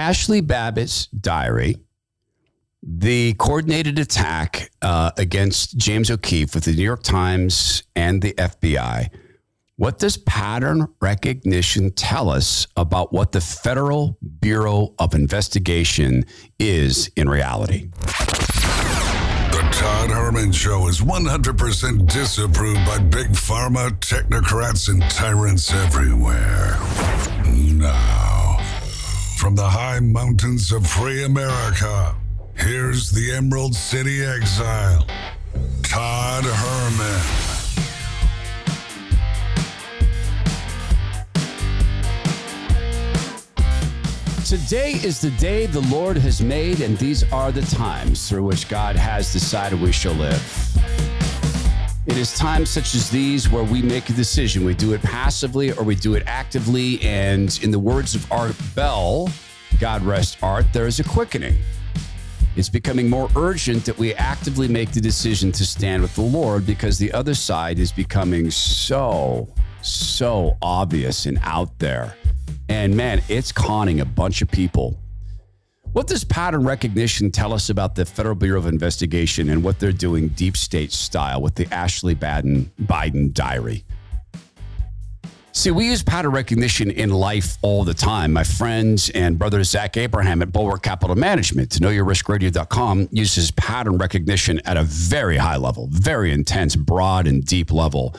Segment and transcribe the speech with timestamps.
[0.00, 1.76] Ashley Babbitt's diary,
[2.82, 9.10] the coordinated attack uh, against James O'Keefe with the New York Times and the FBI.
[9.76, 16.24] What does pattern recognition tell us about what the Federal Bureau of Investigation
[16.58, 17.90] is in reality?
[18.00, 26.78] The Todd Herman Show is 100% disapproved by big pharma, technocrats, and tyrants everywhere.
[27.76, 28.39] Now,
[29.40, 32.14] from the high mountains of free America,
[32.56, 35.06] here's the Emerald City exile,
[35.82, 37.22] Todd Herman.
[44.44, 48.68] Today is the day the Lord has made, and these are the times through which
[48.68, 50.70] God has decided we shall live.
[52.10, 54.64] It is times such as these where we make a decision.
[54.64, 57.00] We do it passively or we do it actively.
[57.02, 59.30] And in the words of Art Bell,
[59.78, 61.56] God rest Art, there is a quickening.
[62.56, 66.66] It's becoming more urgent that we actively make the decision to stand with the Lord
[66.66, 69.48] because the other side is becoming so,
[69.80, 72.16] so obvious and out there.
[72.68, 74.98] And man, it's conning a bunch of people.
[75.92, 79.90] What does pattern recognition tell us about the Federal Bureau of Investigation and what they're
[79.90, 83.84] doing deep state style with the Ashley Biden, Biden diary?
[85.50, 88.32] See, we use pattern recognition in life all the time.
[88.32, 94.76] My friends and brother Zach Abraham at Bulwark Capital Management, knowyourriskradio.com, uses pattern recognition at
[94.76, 98.14] a very high level, very intense, broad, and deep level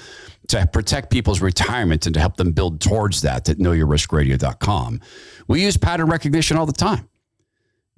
[0.50, 5.00] to protect people's retirement and to help them build towards that at knowyourriskradio.com.
[5.48, 7.08] We use pattern recognition all the time.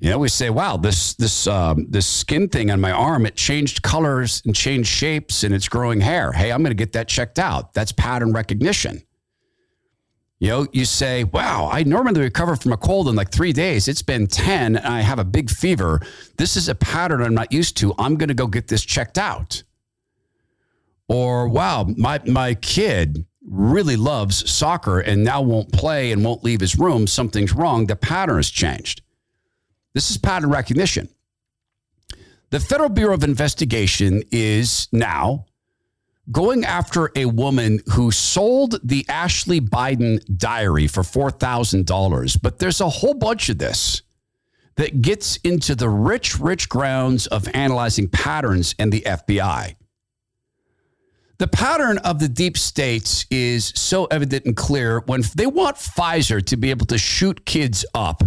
[0.03, 3.37] You know, we say, "Wow, this this um, this skin thing on my arm it
[3.37, 6.33] changed colors and changed shapes and it's growing hair.
[6.33, 7.73] Hey, I'm going to get that checked out.
[7.73, 9.01] That's pattern recognition."
[10.39, 13.87] You know, you say, "Wow, I normally recover from a cold in like three days.
[13.87, 16.01] It's been ten, and I have a big fever.
[16.37, 17.93] This is a pattern I'm not used to.
[17.97, 19.63] I'm going to go get this checked out."
[21.07, 26.59] Or, wow, my, my kid really loves soccer and now won't play and won't leave
[26.59, 27.07] his room.
[27.07, 27.87] Something's wrong.
[27.87, 29.01] The pattern has changed.
[29.93, 31.09] This is pattern recognition.
[32.49, 35.45] The Federal Bureau of Investigation is now
[36.31, 42.41] going after a woman who sold the Ashley Biden diary for $4,000.
[42.41, 44.01] But there's a whole bunch of this
[44.75, 49.75] that gets into the rich, rich grounds of analyzing patterns in the FBI.
[51.39, 56.43] The pattern of the deep states is so evident and clear when they want Pfizer
[56.45, 58.23] to be able to shoot kids up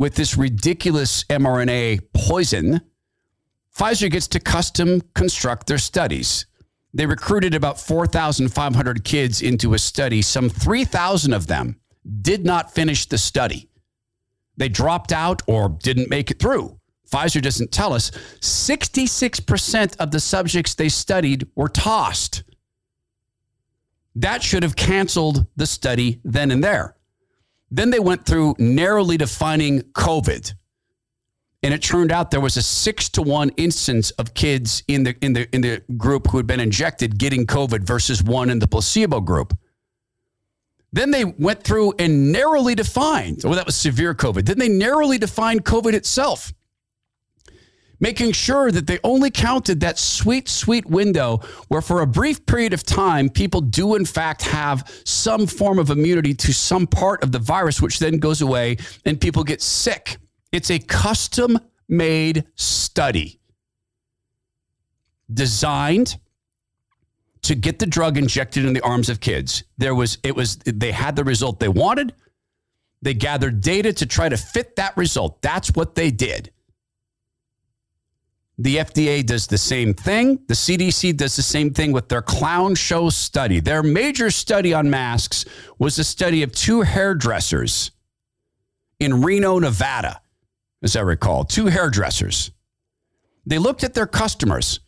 [0.00, 2.80] with this ridiculous mRNA poison.
[3.76, 6.46] Pfizer gets to custom construct their studies.
[6.94, 10.22] They recruited about 4,500 kids into a study.
[10.22, 11.78] Some 3,000 of them
[12.22, 13.68] did not finish the study.
[14.56, 16.80] They dropped out or didn't make it through.
[17.06, 18.10] Pfizer doesn't tell us
[18.40, 22.42] 66% of the subjects they studied were tossed.
[24.14, 26.96] That should have canceled the study then and there.
[27.70, 30.54] Then they went through narrowly defining COVID.
[31.62, 35.14] And it turned out there was a six to one instance of kids in the,
[35.20, 38.66] in, the, in the group who had been injected getting COVID versus one in the
[38.66, 39.56] placebo group.
[40.92, 44.46] Then they went through and narrowly defined, well, that was severe COVID.
[44.46, 46.52] Then they narrowly defined COVID itself
[48.00, 51.38] making sure that they only counted that sweet, sweet window
[51.68, 55.90] where, for a brief period of time, people do, in fact, have some form of
[55.90, 60.16] immunity to some part of the virus, which then goes away and people get sick.
[60.50, 61.58] It's a custom
[61.88, 63.38] made study
[65.32, 66.16] designed
[67.42, 69.64] to get the drug injected in the arms of kids.
[69.78, 72.14] There was, it was, they had the result they wanted.
[73.02, 75.40] They gathered data to try to fit that result.
[75.40, 76.50] That's what they did.
[78.60, 80.38] The FDA does the same thing.
[80.46, 83.58] The CDC does the same thing with their clown show study.
[83.58, 85.46] Their major study on masks
[85.78, 87.90] was a study of two hairdressers
[88.98, 90.20] in Reno, Nevada,
[90.82, 92.50] as I recall, two hairdressers.
[93.46, 94.80] They looked at their customers.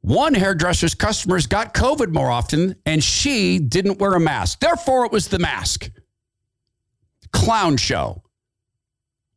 [0.00, 4.60] One hairdresser's customers got COVID more often, and she didn't wear a mask.
[4.60, 5.90] Therefore, it was the mask.
[7.30, 8.22] Clown show.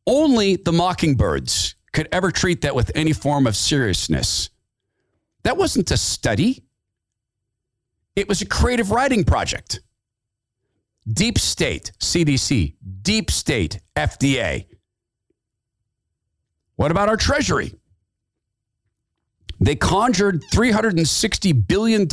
[0.06, 4.50] Only the mockingbirds could ever treat that with any form of seriousness.
[5.44, 6.62] That wasn't a study,
[8.14, 9.80] it was a creative writing project.
[11.10, 14.66] Deep state, CDC, deep state, FDA.
[16.74, 17.72] What about our Treasury?
[19.58, 22.06] They conjured $360 billion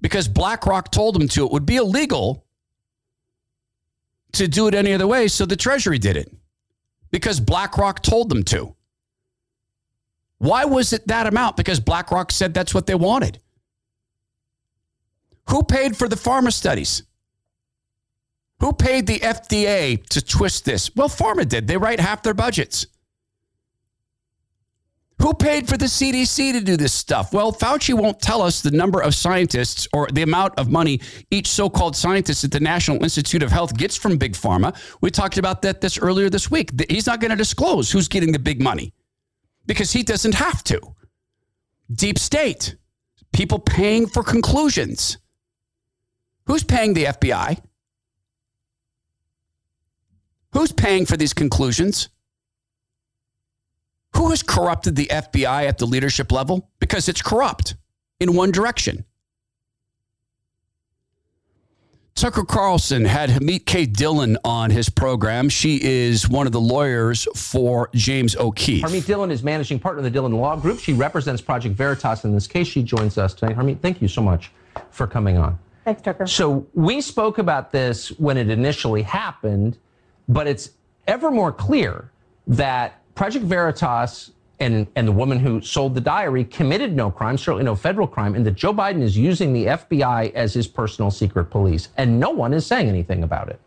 [0.00, 1.44] because BlackRock told them to.
[1.44, 2.46] It would be illegal
[4.34, 6.32] to do it any other way, so the Treasury did it
[7.16, 8.76] because BlackRock told them to.
[10.36, 11.56] Why was it that amount?
[11.56, 13.40] Because BlackRock said that's what they wanted.
[15.48, 17.04] Who paid for the pharma studies?
[18.60, 20.94] Who paid the FDA to twist this?
[20.94, 21.66] Well, pharma did.
[21.66, 22.86] They write half their budgets.
[25.18, 27.32] Who paid for the CDC to do this stuff?
[27.32, 31.48] Well, Fauci won't tell us the number of scientists or the amount of money each
[31.48, 34.76] so called scientist at the National Institute of Health gets from Big Pharma.
[35.00, 36.70] We talked about that this earlier this week.
[36.90, 38.92] He's not going to disclose who's getting the big money
[39.66, 40.80] because he doesn't have to.
[41.90, 42.76] Deep state,
[43.32, 45.16] people paying for conclusions.
[46.46, 47.58] Who's paying the FBI?
[50.52, 52.10] Who's paying for these conclusions?
[54.16, 56.70] Who has corrupted the FBI at the leadership level?
[56.80, 57.74] Because it's corrupt
[58.18, 59.04] in one direction.
[62.14, 63.86] Tucker Carlson had Harmeet K.
[63.86, 65.50] Dhillon on his program.
[65.50, 68.84] She is one of the lawyers for James O'Keefe.
[68.84, 70.78] Harmeet Dhillon is managing partner of the Dhillon Law Group.
[70.78, 72.66] She represents Project Veritas in this case.
[72.66, 73.54] She joins us tonight.
[73.54, 74.50] Harmeet, thank you so much
[74.90, 75.58] for coming on.
[75.84, 76.26] Thanks, Tucker.
[76.26, 79.76] So we spoke about this when it initially happened,
[80.26, 80.70] but it's
[81.06, 82.10] ever more clear
[82.46, 84.30] that Project Veritas
[84.60, 88.34] and, and the woman who sold the diary committed no crime, certainly no federal crime,
[88.34, 92.30] and that Joe Biden is using the FBI as his personal secret police, and no
[92.30, 93.58] one is saying anything about it.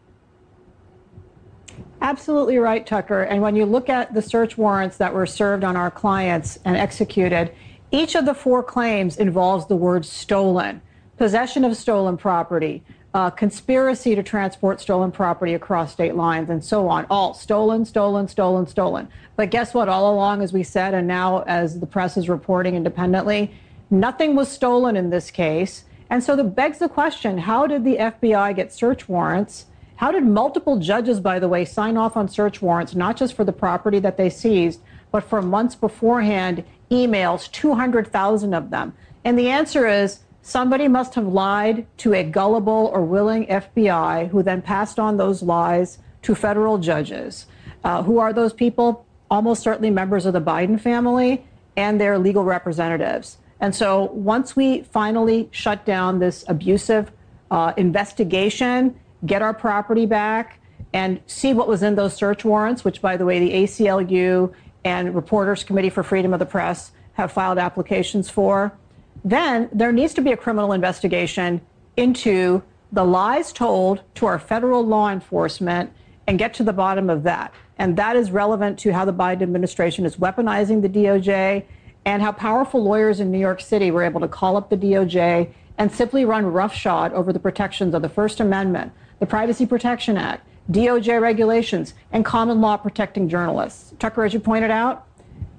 [2.02, 3.24] Absolutely right, Tucker.
[3.24, 6.78] And when you look at the search warrants that were served on our clients and
[6.78, 7.52] executed,
[7.92, 10.82] each of the four claims involves the word stolen
[11.18, 12.82] possession of stolen property,
[13.14, 17.06] uh, conspiracy to transport stolen property across state lines, and so on.
[17.10, 19.08] All stolen, stolen, stolen, stolen.
[19.36, 19.90] But guess what?
[19.90, 23.52] All along, as we said, and now as the press is reporting independently,
[23.90, 25.86] nothing was stolen in this case.
[26.10, 29.66] And so that begs the question how did the FBI get search warrants?
[29.96, 33.44] How did multiple judges, by the way, sign off on search warrants, not just for
[33.44, 34.80] the property that they seized,
[35.12, 38.94] but for months beforehand, emails, 200,000 of them?
[39.26, 44.42] And the answer is Somebody must have lied to a gullible or willing FBI who
[44.42, 47.46] then passed on those lies to federal judges.
[47.84, 49.06] Uh, who are those people?
[49.30, 51.46] Almost certainly members of the Biden family
[51.78, 53.38] and their legal representatives.
[53.60, 57.12] And so once we finally shut down this abusive
[57.52, 60.60] uh, investigation, get our property back,
[60.94, 64.54] and see what was in those search warrants, which, by the way, the ACLU
[64.84, 68.74] and Reporters Committee for Freedom of the Press have filed applications for
[69.24, 71.62] then there needs to be a criminal investigation
[71.98, 75.92] into the lies told to our federal law enforcement
[76.28, 77.54] and get to the bottom of that.
[77.78, 81.66] And that is relevant to how the Biden administration is weaponizing the DOJ
[82.06, 85.52] and how powerful lawyers in New York City were able to call up the DOJ
[85.78, 90.46] and simply run roughshod over the protections of the First Amendment, the Privacy Protection Act,
[90.72, 93.94] DOJ regulations, and common law protecting journalists.
[93.98, 95.08] Tucker, as you pointed out,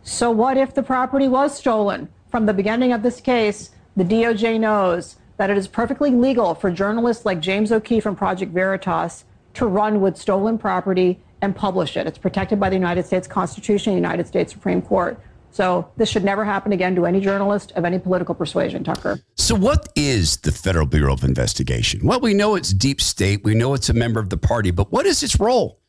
[0.03, 2.09] so what if the property was stolen?
[2.31, 6.71] From the beginning of this case, the DOJ knows that it is perfectly legal for
[6.71, 9.25] journalists like James O'Keefe from Project Veritas
[9.55, 12.06] to run with stolen property and publish it.
[12.06, 15.19] It's protected by the United States Constitution, the United States Supreme Court.
[15.50, 19.19] So this should never happen again to any journalist of any political persuasion, Tucker.
[19.37, 22.06] So what is the Federal Bureau of Investigation?
[22.06, 23.43] Well, we know it's deep state.
[23.43, 25.80] We know it's a member of the party, but what is its role?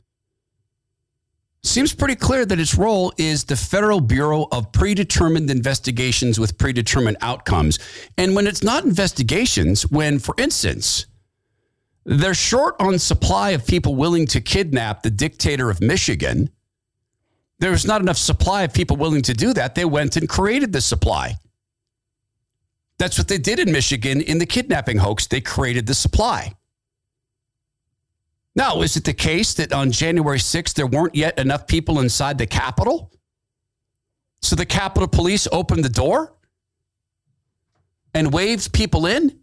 [1.63, 7.17] Seems pretty clear that its role is the Federal Bureau of Predetermined Investigations with Predetermined
[7.21, 7.77] Outcomes.
[8.17, 11.05] And when it's not investigations, when, for instance,
[12.03, 16.49] they're short on supply of people willing to kidnap the dictator of Michigan,
[17.59, 19.75] there's not enough supply of people willing to do that.
[19.75, 21.35] They went and created the supply.
[22.97, 25.27] That's what they did in Michigan in the kidnapping hoax.
[25.27, 26.53] They created the supply.
[28.55, 32.37] Now, is it the case that on January 6th, there weren't yet enough people inside
[32.37, 33.11] the Capitol?
[34.41, 36.33] So the Capitol Police opened the door
[38.13, 39.39] and waved people in?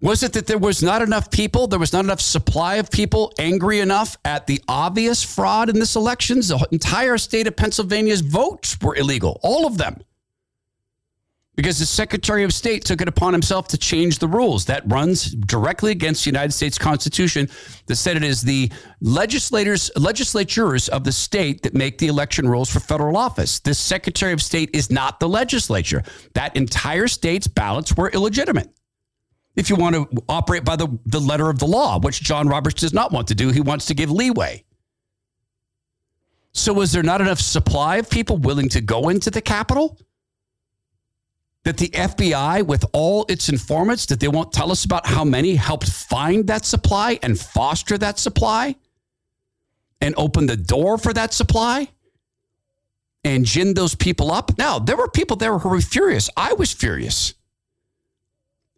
[0.00, 3.32] Was it that there was not enough people, there was not enough supply of people
[3.38, 6.40] angry enough at the obvious fraud in this election?
[6.40, 10.02] The entire state of Pennsylvania's votes were illegal, all of them
[11.56, 14.66] because the Secretary of State took it upon himself to change the rules.
[14.66, 17.48] That runs directly against the United States Constitution
[17.86, 18.70] that said it is the
[19.00, 23.58] legislators, legislatures of the state that make the election rules for federal office.
[23.58, 26.02] The Secretary of State is not the legislature.
[26.34, 28.70] That entire state's ballots were illegitimate.
[29.56, 32.82] If you want to operate by the, the letter of the law, which John Roberts
[32.82, 34.62] does not want to do, he wants to give leeway.
[36.52, 39.98] So, was there not enough supply of people willing to go into the Capitol?
[41.66, 45.56] That the FBI, with all its informants, that they won't tell us about how many
[45.56, 48.76] helped find that supply and foster that supply
[50.00, 51.88] and open the door for that supply
[53.24, 54.56] and gin those people up?
[54.56, 56.30] Now, there were people there who were furious.
[56.36, 57.34] I was furious.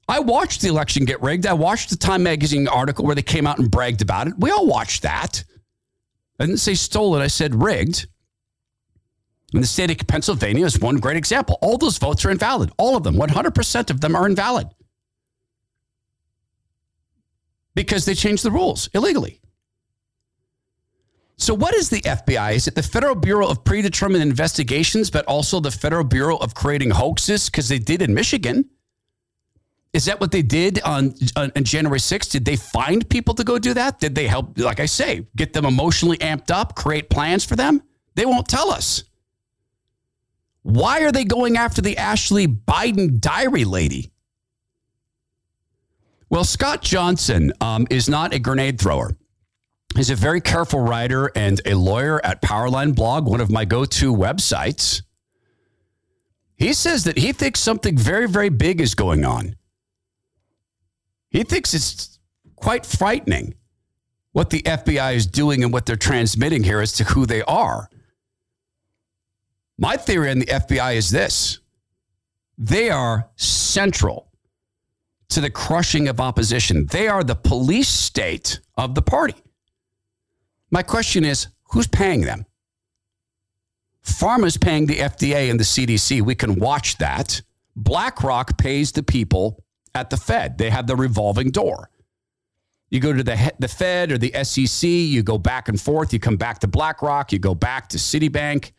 [0.09, 1.47] I watched the election get rigged.
[1.47, 4.35] I watched the Time Magazine article where they came out and bragged about it.
[4.38, 5.45] We all watched that.
[6.40, 8.07] I didn't say stolen, I said rigged.
[9.55, 11.59] And the state of Pennsylvania is one great example.
[11.62, 12.71] All those votes are invalid.
[12.76, 14.69] All of them, 100% of them are invalid
[17.75, 19.40] because they changed the rules illegally.
[21.37, 22.55] So, what is the FBI?
[22.55, 26.90] Is it the Federal Bureau of Predetermined Investigations, but also the Federal Bureau of Creating
[26.90, 27.49] Hoaxes?
[27.49, 28.69] Because they did in Michigan.
[29.93, 32.33] Is that what they did on, on, on January 6th?
[32.33, 34.00] Did they find people to go do that?
[34.00, 37.83] Did they help, like I say, get them emotionally amped up, create plans for them?
[38.17, 39.05] They won't tell us.
[40.62, 44.12] Why are they going after the Ashley Biden diary lady?
[46.31, 49.17] Well, Scott Johnson um, is not a grenade thrower.
[49.97, 53.85] He's a very careful writer and a lawyer at Powerline Blog, one of my go
[53.85, 55.03] to websites.
[56.57, 59.57] He says that he thinks something very, very big is going on.
[61.31, 62.19] He thinks it's
[62.57, 63.55] quite frightening
[64.33, 67.88] what the FBI is doing and what they're transmitting here as to who they are.
[69.78, 71.61] My theory on the FBI is this
[72.58, 74.32] they are central
[75.28, 79.37] to the crushing of opposition, they are the police state of the party.
[80.70, 82.44] My question is who's paying them?
[84.04, 86.23] Pharma's paying the FDA and the CDC.
[86.23, 87.42] We can watch that.
[87.76, 89.62] BlackRock pays the people
[89.94, 90.58] at the Fed.
[90.58, 91.90] They have the revolving door.
[92.90, 96.18] You go to the, the Fed or the SEC, you go back and forth, you
[96.18, 98.73] come back to BlackRock, you go back to Citibank.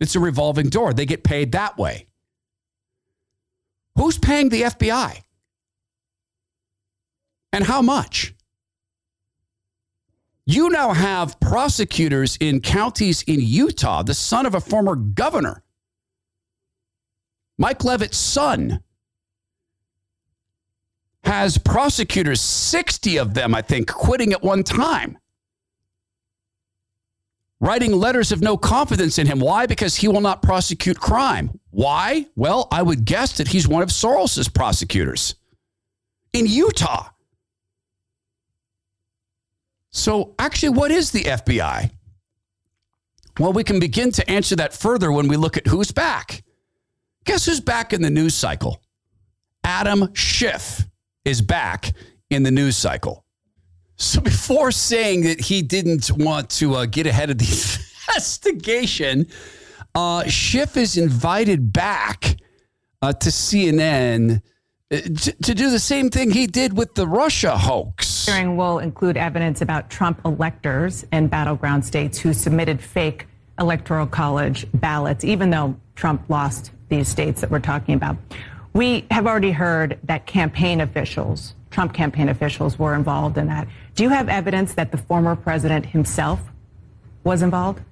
[0.00, 0.92] It's a revolving door.
[0.92, 2.06] They get paid that way.
[3.96, 5.22] Who's paying the FBI?
[7.52, 8.34] And how much?
[10.44, 15.64] You now have prosecutors in counties in Utah, the son of a former governor,
[17.58, 18.80] Mike Leavitt's son,
[21.24, 25.18] has prosecutors, 60 of them, I think, quitting at one time,
[27.66, 29.40] writing letters of no confidence in him.
[29.40, 29.66] Why?
[29.66, 31.58] Because he will not prosecute crime.
[31.70, 32.26] Why?
[32.36, 35.34] Well, I would guess that he's one of Soros's prosecutors
[36.32, 37.08] in Utah.
[39.90, 41.90] So, actually, what is the FBI?
[43.40, 46.44] Well, we can begin to answer that further when we look at who's back.
[47.24, 48.80] Guess who's back in the news cycle?
[49.64, 50.84] Adam Schiff
[51.24, 51.92] is back
[52.30, 53.25] in the news cycle.
[53.96, 57.44] So before saying that he didn't want to uh, get ahead of the
[58.08, 59.26] investigation,
[59.94, 62.36] uh, Schiff is invited back
[63.00, 64.42] uh, to CNN
[64.92, 68.26] uh, to, to do the same thing he did with the Russia hoax.
[68.26, 73.26] Hearing will include evidence about Trump electors in battleground states who submitted fake
[73.58, 78.16] electoral college ballots, even though Trump lost these states that we're talking about.
[78.74, 83.68] We have already heard that campaign officials, Trump campaign officials, were involved in that.
[83.96, 86.40] Do you have evidence that the former president himself
[87.22, 87.82] was involved?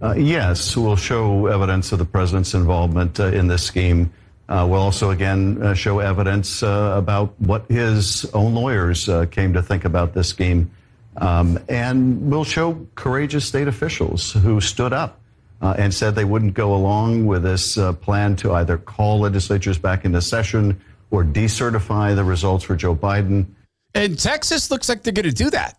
[0.00, 4.12] Uh, yes, we'll show evidence of the president's involvement uh, in this scheme.
[4.48, 9.52] Uh, we'll also again uh, show evidence uh, about what his own lawyers uh, came
[9.54, 10.70] to think about this scheme.
[11.16, 15.18] Um, and we'll show courageous state officials who stood up
[15.60, 20.20] and said they wouldn't go along with this plan to either call legislatures back into
[20.20, 20.80] session
[21.12, 23.46] or decertify the results for Joe Biden.
[23.94, 25.78] And Texas looks like they're going to do that.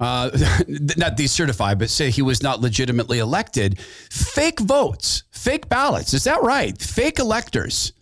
[0.00, 0.30] Uh,
[0.68, 3.78] not decertify, but say he was not legitimately elected.
[3.78, 6.14] Fake votes, fake ballots.
[6.14, 6.76] Is that right?
[6.80, 7.92] Fake electors.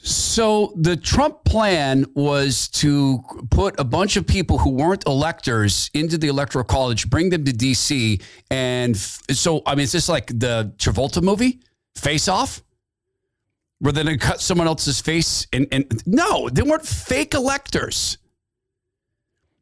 [0.00, 3.18] So the Trump plan was to
[3.50, 7.52] put a bunch of people who weren't electors into the electoral college, bring them to
[7.52, 11.60] DC, and f- so I mean, it's just like the Travolta movie,
[11.96, 12.62] Face Off,
[13.80, 15.46] where they're going to cut someone else's face.
[15.52, 18.18] And, and no, they weren't fake electors.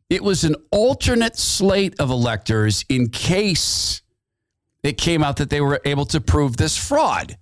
[0.08, 4.02] It was an alternate slate of electors in case
[4.82, 7.36] it came out that they were able to prove this fraud.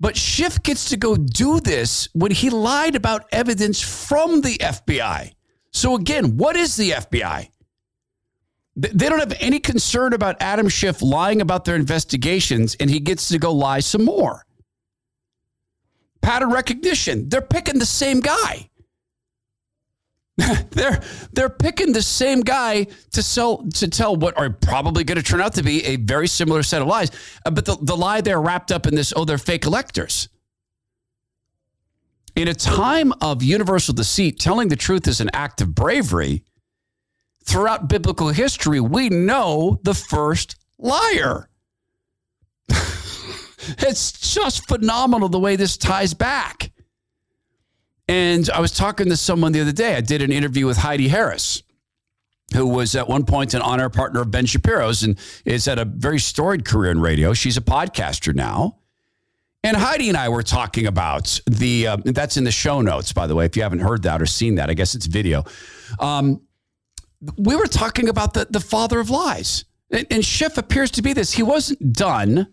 [0.00, 5.32] But Schiff gets to go do this when he lied about evidence from the FBI.
[5.72, 7.50] So, again, what is the FBI?
[8.76, 13.28] They don't have any concern about Adam Schiff lying about their investigations, and he gets
[13.28, 14.46] to go lie some more.
[16.22, 17.28] Pattern recognition.
[17.28, 18.70] They're picking the same guy.
[20.70, 21.00] they're
[21.32, 25.40] they're picking the same guy to sell to tell what are probably going to turn
[25.40, 27.10] out to be a very similar set of lies.
[27.44, 30.28] Uh, but the, the lie they're wrapped up in this oh they're fake electors.
[32.36, 36.44] In a time of universal deceit, telling the truth is an act of bravery.
[37.44, 41.48] Throughout biblical history, we know the first liar.
[43.78, 46.70] It's just phenomenal the way this ties back.
[48.08, 49.94] And I was talking to someone the other day.
[49.94, 51.62] I did an interview with Heidi Harris,
[52.54, 55.84] who was at one point an honor partner of Ben Shapiro's and is had a
[55.84, 57.34] very storied career in radio.
[57.34, 58.78] She's a podcaster now.
[59.62, 63.26] And Heidi and I were talking about the, uh, that's in the show notes, by
[63.26, 65.44] the way, if you haven't heard that or seen that, I guess it's video.
[65.98, 66.40] Um,
[67.36, 69.64] we were talking about the, the father of lies.
[69.90, 71.32] And, and Schiff appears to be this.
[71.32, 72.46] He wasn't done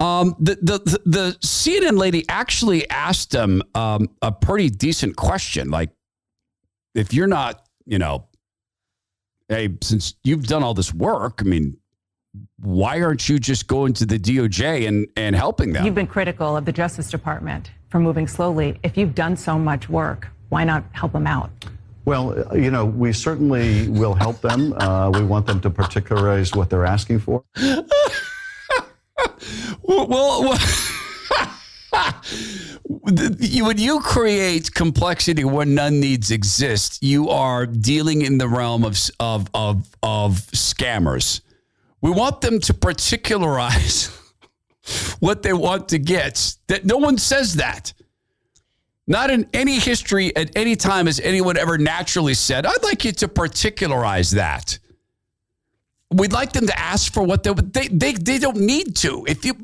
[0.00, 5.90] um, the, the the CNN lady actually asked him um, a pretty decent question, like,
[6.94, 8.26] if you're not, you know,
[9.48, 11.78] hey, since you've done all this work, I mean,
[12.58, 15.84] why aren't you just going to the DOJ and and helping them?
[15.86, 18.78] You've been critical of the Justice Department for moving slowly.
[18.82, 21.50] If you've done so much work, why not help them out?
[22.04, 24.74] Well, you know, we certainly will help them.
[24.74, 27.42] Uh, we want them to particularize what they're asking for.
[29.86, 30.58] well, well
[32.82, 38.98] when you create complexity where none needs exist, you are dealing in the realm of,
[39.20, 41.40] of, of, of scammers.
[42.00, 44.06] We want them to particularize
[45.20, 46.54] what they want to get.
[46.68, 47.92] That no one says that.
[49.08, 53.12] Not in any history at any time has anyone ever naturally said, I'd like you
[53.12, 54.78] to particularize that.
[56.12, 59.24] We'd like them to ask for what they they they, they don't need to.
[59.28, 59.54] If you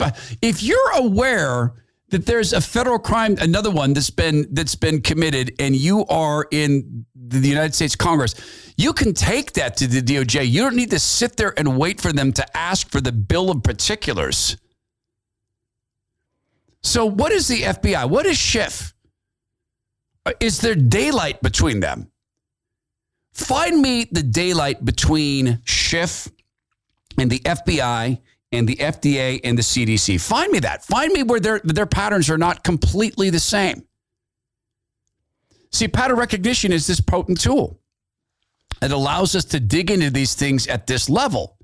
[0.41, 1.75] if you're aware
[2.13, 6.47] that there's a federal crime, another one that's been that's been committed, and you are
[6.51, 8.35] in the United States Congress,
[8.77, 10.49] you can take that to the DOJ.
[10.49, 13.51] You don't need to sit there and wait for them to ask for the bill
[13.51, 14.57] of particulars.
[16.83, 18.09] So, what is the FBI?
[18.09, 18.95] What is Schiff?
[20.39, 22.12] Is there daylight between them?
[23.33, 26.29] Find me the daylight between Schiff
[27.19, 28.19] and the FBI
[28.53, 30.21] and the FDA and the CDC.
[30.21, 30.85] Find me that.
[30.85, 33.85] Find me where their, their patterns are not completely the same.
[35.71, 37.81] See, pattern recognition is this potent tool.
[38.83, 41.57] It allows us to dig into these things at this level.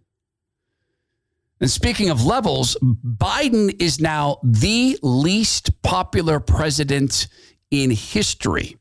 [1.60, 7.26] And speaking of levels, Biden is now the least popular president
[7.70, 8.76] in history.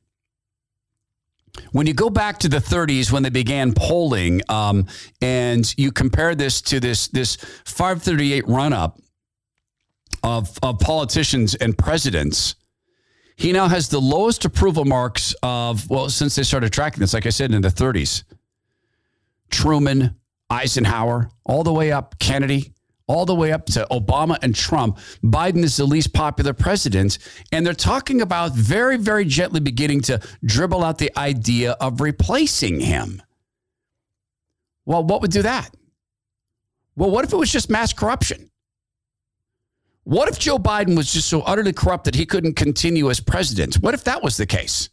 [1.72, 4.88] When you go back to the 30s when they began polling, um,
[5.22, 9.00] and you compare this to this this 538 run up
[10.24, 12.56] of, of politicians and presidents,
[13.36, 17.14] he now has the lowest approval marks of well since they started tracking this.
[17.14, 18.24] Like I said, in the 30s,
[19.50, 20.16] Truman,
[20.50, 22.74] Eisenhower, all the way up Kennedy,
[23.08, 24.98] all the way up to Obama and Trump.
[25.24, 27.18] Biden is the least popular president.
[27.52, 32.80] And they're talking about very, very gently beginning to dribble out the idea of replacing
[32.80, 33.22] him.
[34.86, 35.74] Well, what would do that?
[36.96, 38.50] Well, what if it was just mass corruption?
[40.04, 43.76] What if Joe Biden was just so utterly corrupt that he couldn't continue as president?
[43.76, 44.90] What if that was the case?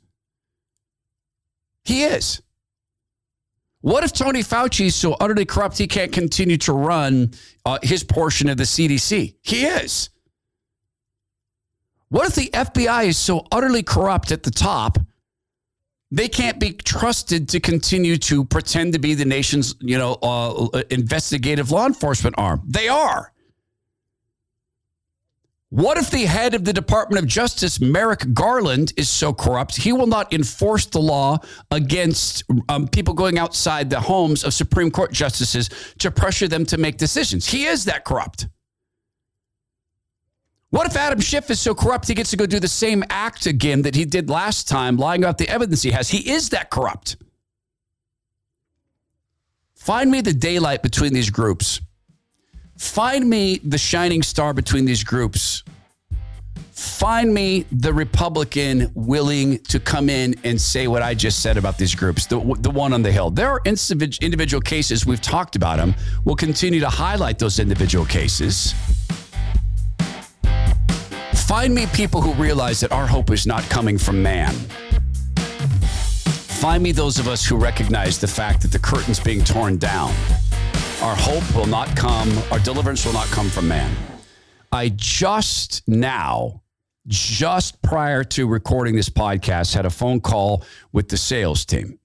[1.84, 2.42] He is.
[3.84, 7.32] What if Tony Fauci is so utterly corrupt he can't continue to run
[7.66, 9.34] uh, his portion of the CDC?
[9.42, 10.08] He is.
[12.08, 14.96] What if the FBI is so utterly corrupt at the top,
[16.10, 20.80] they can't be trusted to continue to pretend to be the nation's, you know, uh,
[20.88, 22.62] investigative law enforcement arm?
[22.66, 23.33] They are.
[25.74, 29.92] What if the head of the Department of Justice, Merrick Garland, is so corrupt he
[29.92, 31.40] will not enforce the law
[31.72, 36.78] against um, people going outside the homes of Supreme Court justices to pressure them to
[36.78, 37.48] make decisions?
[37.48, 38.46] He is that corrupt.
[40.70, 43.46] What if Adam Schiff is so corrupt he gets to go do the same act
[43.46, 46.08] again that he did last time, lying about the evidence he has?
[46.08, 47.16] He is that corrupt.
[49.74, 51.80] Find me the daylight between these groups.
[52.76, 55.62] Find me the shining star between these groups.
[56.72, 61.78] Find me the Republican willing to come in and say what I just said about
[61.78, 63.30] these groups, the, the one on the Hill.
[63.30, 65.94] There are individual cases, we've talked about them.
[66.24, 68.74] We'll continue to highlight those individual cases.
[71.46, 74.52] Find me people who realize that our hope is not coming from man.
[76.58, 80.12] Find me those of us who recognize the fact that the curtain's being torn down
[81.04, 83.94] our hope will not come, our deliverance will not come from man.
[84.72, 86.62] I just now,
[87.06, 91.98] just prior to recording this podcast, had a phone call with the sales team.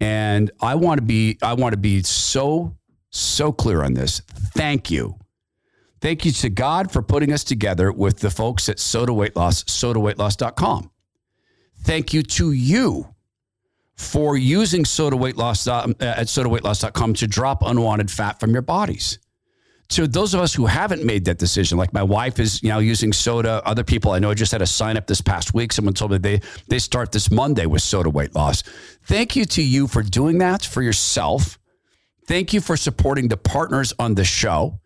[0.00, 2.76] And I want to be, I want to be so,
[3.08, 4.20] so clear on this.
[4.28, 5.18] Thank you.
[6.02, 9.64] Thank you to God for putting us together with the folks at Sota Weight Loss,
[9.64, 10.90] sotaweightloss.com.
[11.84, 13.15] Thank you to you
[13.96, 19.18] for using sota weight loss uh, at sotaweightloss.com to drop unwanted fat from your bodies.
[19.90, 22.80] To those of us who haven't made that decision, like my wife is you know
[22.80, 23.62] using sota.
[23.64, 25.72] Other people I know I just had a sign up this past week.
[25.72, 28.62] Someone told me they they start this Monday with sota weight loss.
[29.04, 31.58] Thank you to you for doing that for yourself.
[32.26, 34.80] Thank you for supporting the partners on the show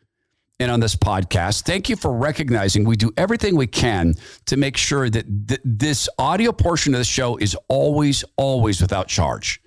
[0.61, 1.63] and on this podcast.
[1.63, 6.09] Thank you for recognizing we do everything we can to make sure that th- this
[6.19, 9.61] audio portion of the show is always, always without charge.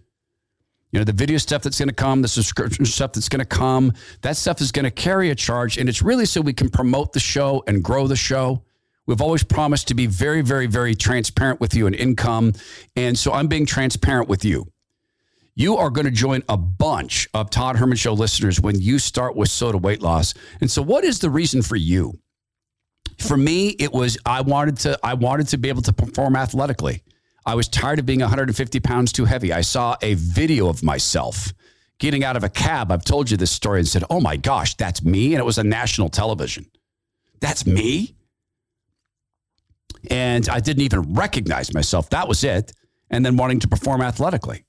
[0.91, 3.45] You know, the video stuff that's going to come, the subscription stuff that's going to
[3.45, 5.79] come, that stuff is going to carry a charge.
[5.79, 8.63] And it's really so we can promote the show and grow the show.
[9.07, 12.53] We've always promised to be very, very, very transparent with you in income.
[12.95, 14.72] And so I'm being transparent with you.
[15.55, 19.35] You are going to join a bunch of Todd Herman Show listeners when you start
[19.35, 20.33] with sota weight loss.
[20.61, 22.19] And so, what is the reason for you?
[23.19, 27.03] For me, it was I wanted to I wanted to be able to perform athletically.
[27.45, 29.53] I was tired of being 150 pounds too heavy.
[29.53, 31.53] I saw a video of myself
[31.99, 32.91] getting out of a cab.
[32.91, 35.59] I've told you this story and said, "Oh my gosh, that's me!" And it was
[35.59, 36.65] on national television.
[37.41, 38.15] That's me.
[40.09, 42.09] And I didn't even recognize myself.
[42.09, 42.73] That was it.
[43.11, 44.65] And then wanting to perform athletically.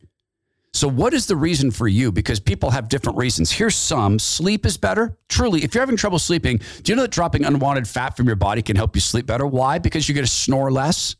[0.74, 2.10] So, what is the reason for you?
[2.10, 3.52] Because people have different reasons.
[3.52, 5.16] Here's some sleep is better.
[5.28, 8.34] Truly, if you're having trouble sleeping, do you know that dropping unwanted fat from your
[8.34, 9.46] body can help you sleep better?
[9.46, 9.78] Why?
[9.78, 11.14] Because you're going to snore less,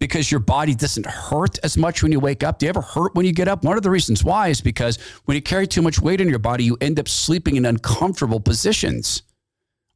[0.00, 2.58] because your body doesn't hurt as much when you wake up.
[2.58, 3.62] Do you ever hurt when you get up?
[3.62, 6.40] One of the reasons why is because when you carry too much weight in your
[6.40, 9.22] body, you end up sleeping in uncomfortable positions,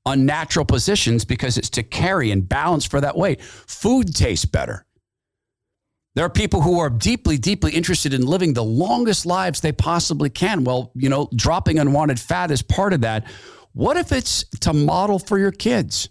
[0.07, 3.43] unnatural positions, because it's to carry and balance for that weight.
[3.43, 4.87] Food tastes better.
[6.15, 10.31] There are people who are deeply, deeply interested in living the longest lives they possibly
[10.31, 10.63] can.
[10.63, 13.27] Well, you know, dropping unwanted fat is part of that.
[13.73, 16.09] What if it's to model for your kids?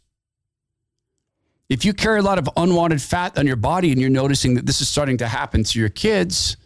[1.70, 4.66] If you carry a lot of unwanted fat on your body and you're noticing that
[4.66, 6.58] this is starting to happen to your kids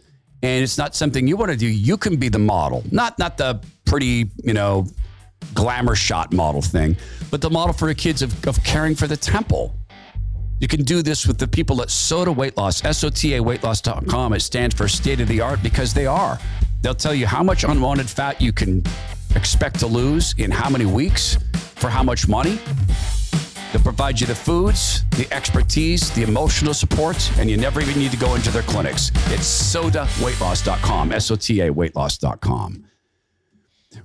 [0.42, 2.82] and it's not something you want to do, you can be the model.
[2.90, 4.86] Not not the pretty, you know,
[5.54, 6.96] glamour shot model thing,
[7.30, 9.76] but the model for your kids of, of caring for the temple
[10.60, 14.32] you can do this with the people at Sota Weight Loss, S-O-T-A weightloss.com.
[14.32, 16.38] It stands for state of the art because they are.
[16.82, 18.82] They'll tell you how much unwanted fat you can
[19.34, 21.36] expect to lose in how many weeks
[21.76, 22.58] for how much money.
[23.72, 28.10] They'll provide you the foods, the expertise, the emotional support, and you never even need
[28.12, 29.10] to go into their clinics.
[29.30, 32.84] It's sotaweightloss.com, S-O-T-A weightloss.com.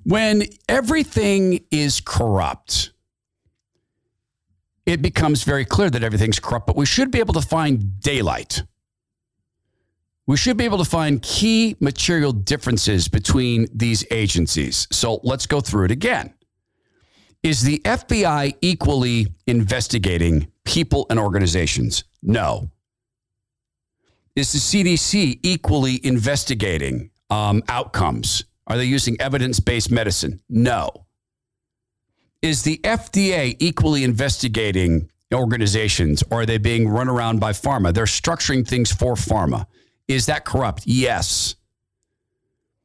[0.04, 2.92] When everything is corrupt,
[4.86, 8.64] it becomes very clear that everything's corrupt, but we should be able to find daylight.
[10.26, 14.88] We should be able to find key material differences between these agencies.
[14.92, 16.34] So let's go through it again.
[17.44, 22.06] Is the FBI equally investigating people and organizations?
[22.22, 22.72] No.
[24.36, 28.46] Is the CDC equally investigating um, outcomes?
[28.68, 30.40] Are they using evidence based medicine?
[30.50, 31.03] No.
[32.44, 37.94] Is the FDA equally investigating organizations or are they being run around by pharma?
[37.94, 39.66] They're structuring things for pharma.
[40.10, 40.86] Is that corrupt?
[40.86, 41.56] Yes.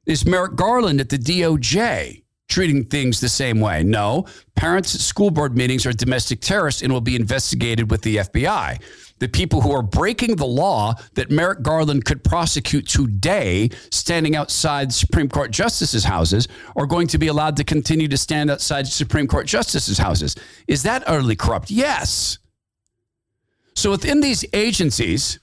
[0.06, 3.82] Is Merrick Garland at the DOJ treating things the same way?
[3.82, 4.26] No.
[4.54, 8.80] Parents at school board meetings are domestic terrorists and will be investigated with the FBI
[9.18, 14.92] the people who are breaking the law that Merrick Garland could prosecute today, standing outside
[14.92, 19.26] Supreme Court justices' houses, are going to be allowed to continue to stand outside Supreme
[19.26, 20.36] Court justices' houses.
[20.66, 21.70] Is that utterly corrupt?
[21.70, 22.38] Yes.
[23.74, 25.38] So within these agencies,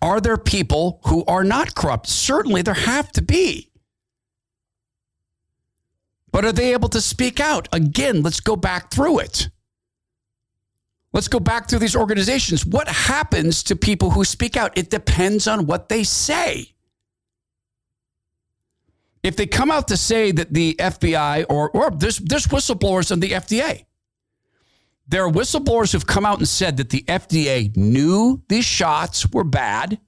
[0.00, 2.08] are there people who are not corrupt?
[2.08, 3.70] Certainly there have to be.
[6.32, 7.68] But are they able to speak out?
[7.72, 9.48] Again, let's go back through it.
[11.12, 12.64] Let's go back through these organizations.
[12.64, 14.76] What happens to people who speak out?
[14.78, 16.72] It depends on what they say.
[19.22, 23.20] If they come out to say that the FBI or, or there's, there's whistleblowers in
[23.20, 23.84] the FDA.
[25.06, 29.44] There are whistleblowers who've come out and said that the FDA knew these shots were
[29.44, 30.00] bad.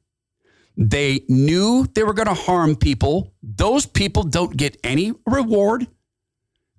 [0.77, 3.35] They knew they were going to harm people.
[3.43, 5.87] Those people don't get any reward.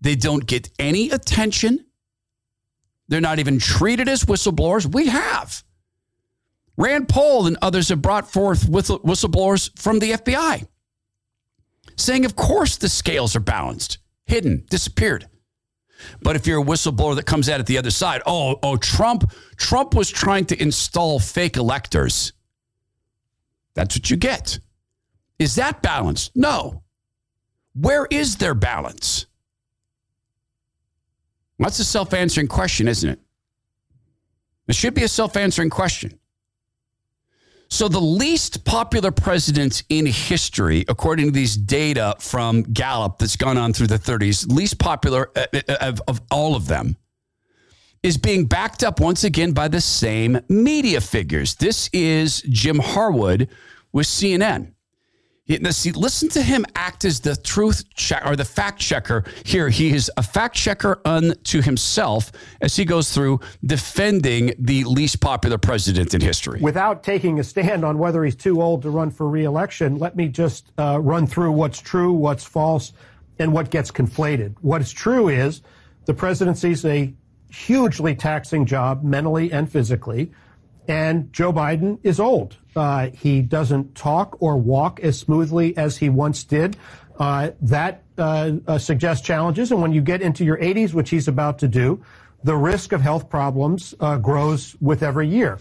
[0.01, 1.84] They don't get any attention.
[3.07, 4.91] They're not even treated as whistleblowers.
[4.91, 5.63] We have.
[6.77, 10.67] Rand Paul and others have brought forth whistleblowers from the FBI
[11.97, 15.27] saying, of course, the scales are balanced, hidden, disappeared.
[16.21, 19.31] But if you're a whistleblower that comes out at the other side, oh, oh, Trump,
[19.55, 22.33] Trump was trying to install fake electors.
[23.75, 24.59] That's what you get.
[25.39, 26.31] Is that balanced?
[26.35, 26.83] No.
[27.73, 29.25] Where is their balance?
[31.59, 33.19] That's a self answering question, isn't it?
[34.67, 36.19] It should be a self answering question.
[37.67, 43.57] So, the least popular president in history, according to these data from Gallup that's gone
[43.57, 46.95] on through the 30s, least popular uh, uh, of, of all of them,
[48.03, 51.55] is being backed up once again by the same media figures.
[51.55, 53.49] This is Jim Harwood
[53.91, 54.74] with CNN.
[55.47, 59.69] See, listen to him act as the truth check or the fact checker here.
[59.69, 62.31] He is a fact checker unto himself
[62.61, 66.59] as he goes through defending the least popular president in history.
[66.61, 70.29] Without taking a stand on whether he's too old to run for reelection, let me
[70.29, 72.93] just uh, run through what's true, what's false,
[73.37, 74.55] and what gets conflated.
[74.61, 75.61] What is true is
[76.05, 77.13] the presidency is a
[77.51, 80.31] hugely taxing job mentally and physically.
[80.87, 82.57] And Joe Biden is old.
[82.75, 86.77] Uh, he doesn't talk or walk as smoothly as he once did.
[87.17, 89.71] Uh, that uh, uh suggests challenges.
[89.71, 92.03] And when you get into your 80s, which he's about to do,
[92.43, 95.59] the risk of health problems uh, grows with every year.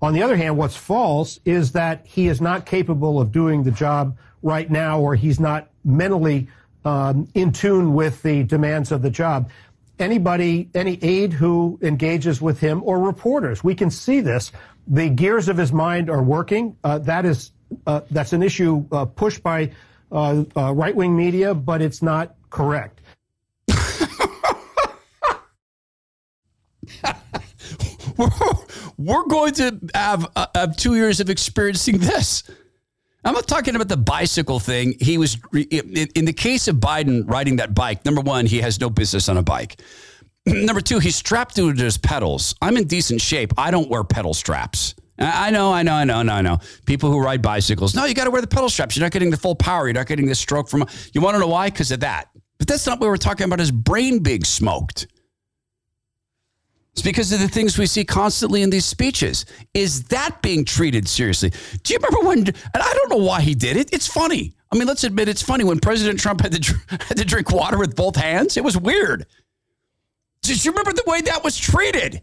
[0.00, 3.70] On the other hand, what's false is that he is not capable of doing the
[3.70, 6.48] job right now, or he's not mentally
[6.84, 9.50] um, in tune with the demands of the job
[9.98, 13.62] anybody, any aide who engages with him or reporters.
[13.64, 14.52] We can see this.
[14.86, 16.76] The gears of his mind are working.
[16.82, 17.52] Uh, that is,
[17.86, 19.72] uh, that's an issue uh, pushed by
[20.10, 23.00] uh, uh, right-wing media, but it's not correct.
[28.16, 28.28] we're,
[28.96, 32.44] we're going to have, uh, have two years of experiencing this.
[33.24, 34.94] I'm not talking about the bicycle thing.
[35.00, 38.88] He was, in the case of Biden riding that bike, number one, he has no
[38.88, 39.82] business on a bike.
[40.46, 42.54] number two, he's strapped to his pedals.
[42.62, 43.52] I'm in decent shape.
[43.58, 44.94] I don't wear pedal straps.
[45.18, 46.58] I know, I know, I know, I know, I know.
[46.86, 48.96] People who ride bicycles, no, you got to wear the pedal straps.
[48.96, 49.88] You're not getting the full power.
[49.88, 50.86] You're not getting the stroke from.
[51.12, 51.70] You want to know why?
[51.70, 52.28] Because of that.
[52.58, 53.58] But that's not what we're talking about.
[53.58, 55.08] His brain being smoked.
[56.98, 59.46] It's because of the things we see constantly in these speeches.
[59.72, 61.52] Is that being treated seriously?
[61.84, 62.38] Do you remember when?
[62.38, 63.92] And I don't know why he did it.
[63.92, 64.52] It's funny.
[64.72, 66.74] I mean, let's admit it's funny when President Trump had to
[67.06, 68.56] had to drink water with both hands.
[68.56, 69.26] It was weird.
[70.42, 72.20] Do you remember the way that was treated?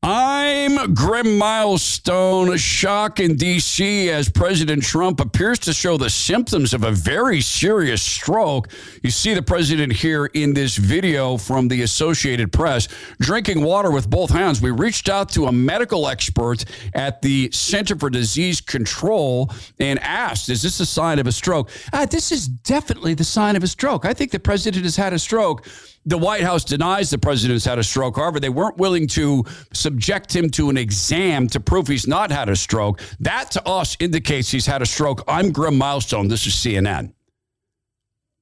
[0.00, 2.56] I'm Grim Milestone.
[2.56, 4.08] Shock in D.C.
[4.10, 8.68] as President Trump appears to show the symptoms of a very serious stroke.
[9.02, 12.86] You see the president here in this video from the Associated Press
[13.20, 14.62] drinking water with both hands.
[14.62, 20.48] We reached out to a medical expert at the Center for Disease Control and asked,
[20.48, 21.70] Is this a sign of a stroke?
[21.92, 24.04] Uh, this is definitely the sign of a stroke.
[24.04, 25.66] I think the president has had a stroke
[26.06, 28.16] the White House denies the president's had a stroke.
[28.16, 32.48] However, they weren't willing to subject him to an exam to prove he's not had
[32.48, 33.00] a stroke.
[33.20, 35.22] That to us indicates he's had a stroke.
[35.28, 36.28] I'm Grim Milestone.
[36.28, 37.12] This is CNN.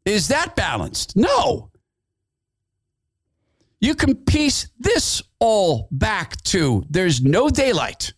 [0.05, 1.17] Is that balanced?
[1.17, 1.71] No.
[3.81, 8.13] You can piece this all back to there's no daylight.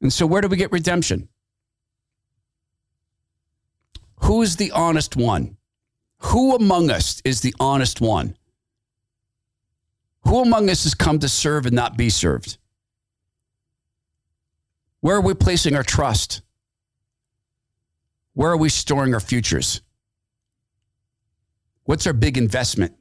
[0.00, 1.28] And so, where do we get redemption?
[4.22, 5.56] Who is the honest one?
[6.20, 8.36] Who among us is the honest one?
[10.22, 12.58] Who among us has come to serve and not be served?
[15.00, 16.42] Where are we placing our trust?
[18.34, 19.80] Where are we storing our futures?
[21.84, 22.94] What's our big investment?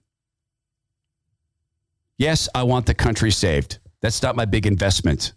[2.17, 3.79] Yes, I want the country saved.
[4.01, 5.34] That's not my big investment.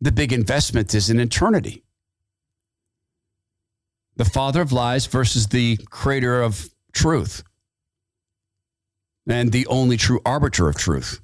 [0.00, 1.82] The big investment is in eternity
[4.16, 7.42] the father of lies versus the creator of truth
[9.28, 11.20] and the only true arbiter of truth.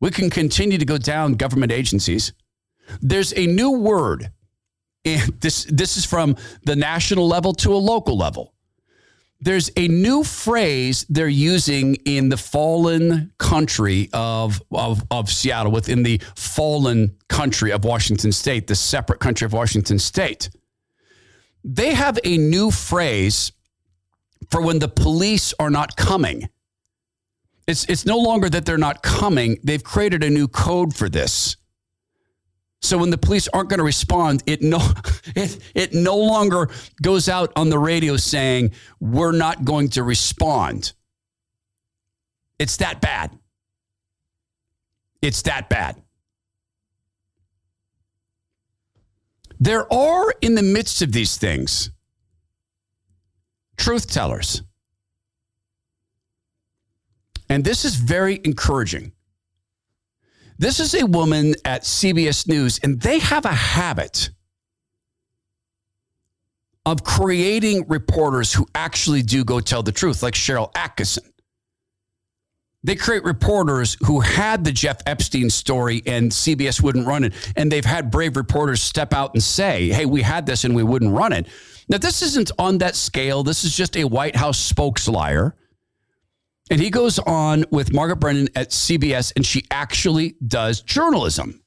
[0.00, 2.32] We can continue to go down government agencies.
[3.00, 4.30] There's a new word.
[5.04, 8.54] And this, this is from the national level to a local level.
[9.40, 16.04] There's a new phrase they're using in the fallen country of, of, of Seattle, within
[16.04, 20.48] the fallen country of Washington State, the separate country of Washington State
[21.64, 23.52] they have a new phrase
[24.50, 26.48] for when the police are not coming.
[27.66, 31.56] It's, it's no longer that they're not coming, they've created a new code for this.
[32.80, 34.80] So when the police aren't going to respond, it no,
[35.36, 36.68] it, it no longer
[37.00, 40.92] goes out on the radio saying, we're not going to respond.
[42.58, 43.38] It's that bad.
[45.22, 46.02] It's that bad.
[49.62, 51.90] There are in the midst of these things
[53.76, 54.62] truth tellers.
[57.48, 59.12] And this is very encouraging.
[60.58, 64.30] This is a woman at CBS News, and they have a habit
[66.84, 71.31] of creating reporters who actually do go tell the truth, like Sharyl Attkisson.
[72.84, 77.32] They create reporters who had the Jeff Epstein story and CBS wouldn't run it.
[77.56, 80.82] And they've had brave reporters step out and say, hey, we had this and we
[80.82, 81.46] wouldn't run it.
[81.88, 83.42] Now, this isn't on that scale.
[83.42, 85.54] This is just a White House spokes liar.
[86.70, 91.62] And he goes on with Margaret Brennan at CBS, and she actually does journalism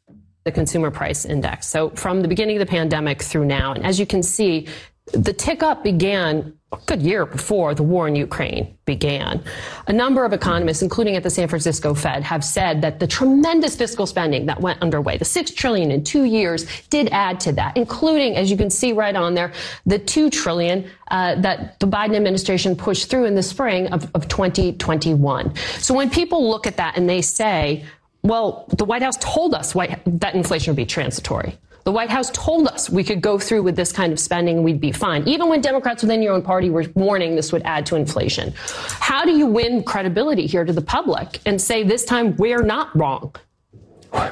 [0.46, 1.68] the consumer price index.
[1.68, 4.68] So from the beginning of the pandemic through now, and as you can see,
[5.14, 9.44] the tick up began a good year before the war in Ukraine began.
[9.88, 13.76] A number of economists, including at the San Francisco Fed, have said that the tremendous
[13.76, 17.78] fiscal spending that went underway, the six trillion in two years, did add to that,
[17.78, 19.54] including, as you can see right on there,
[19.86, 24.28] the two trillion uh, that the Biden administration pushed through in the spring of, of
[24.28, 25.56] 2021.
[25.78, 27.86] So when people look at that and they say,
[28.24, 31.60] well, the White House told us that inflation would be transitory.
[31.86, 34.66] The White House told us we could go through with this kind of spending and
[34.66, 37.86] we'd be fine, even when Democrats within your own party were warning this would add
[37.86, 38.56] to inflation.
[38.56, 42.96] How do you win credibility here to the public and say this time we're not
[42.98, 43.36] wrong?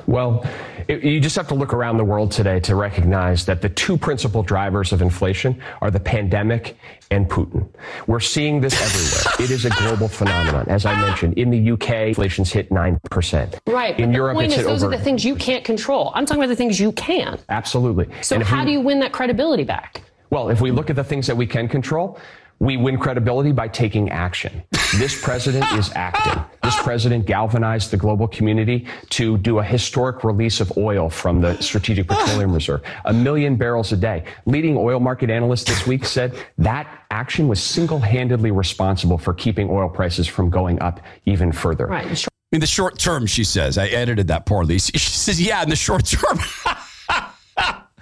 [0.08, 0.46] Well,
[0.88, 3.98] it, you just have to look around the world today to recognize that the two
[3.98, 6.78] principal drivers of inflation are the pandemic
[7.12, 7.68] and Putin.
[8.08, 9.46] We're seeing this everywhere.
[9.46, 10.68] it is a global phenomenon.
[10.68, 13.60] As I mentioned, in the UK, inflation's hit 9%.
[13.68, 14.00] Right.
[14.00, 14.94] In Europe, the point it's is, hit those over...
[14.94, 16.12] are the things you can't control.
[16.16, 17.40] I'm talking about the things you can.
[17.50, 18.08] Absolutely.
[18.22, 18.66] So how we...
[18.66, 20.02] do you win that credibility back?
[20.30, 22.18] Well, if we look at the things that we can control,
[22.60, 24.64] we win credibility by taking action.
[24.98, 26.44] This president is acting.
[26.64, 31.60] This president galvanized the global community to do a historic release of oil from the
[31.62, 34.24] Strategic Petroleum Reserve, a million barrels a day.
[34.46, 39.70] Leading oil market analysts this week said that action was single handedly responsible for keeping
[39.70, 41.88] oil prices from going up even further.
[41.88, 42.26] Right.
[42.52, 44.78] In the short term, she says, I edited that poorly.
[44.78, 46.40] She says, yeah, in the short term.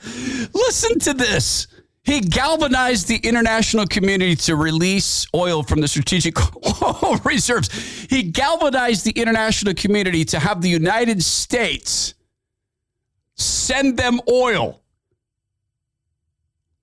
[0.53, 1.67] Listen to this.
[2.03, 6.35] He galvanized the international community to release oil from the strategic
[7.23, 7.69] reserves.
[8.09, 12.15] He galvanized the international community to have the United States
[13.35, 14.81] send them oil.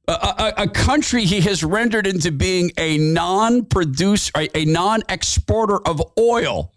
[0.06, 6.72] A, a, a country he has rendered into being a non-producer, a non-exporter of oil.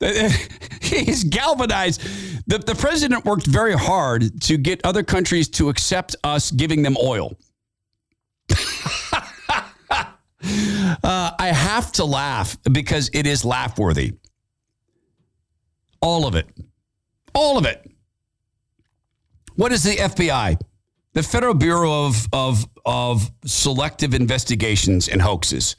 [0.80, 2.00] He's galvanized.
[2.46, 6.96] The, the president worked very hard to get other countries to accept us giving them
[7.02, 7.36] oil.
[11.02, 14.14] uh, I have to laugh because it is laugh worthy.
[16.00, 16.46] All of it.
[17.34, 17.90] All of it.
[19.56, 20.60] What is the FBI?
[21.14, 25.76] The Federal Bureau of, of, of Selective Investigations and Hoaxes.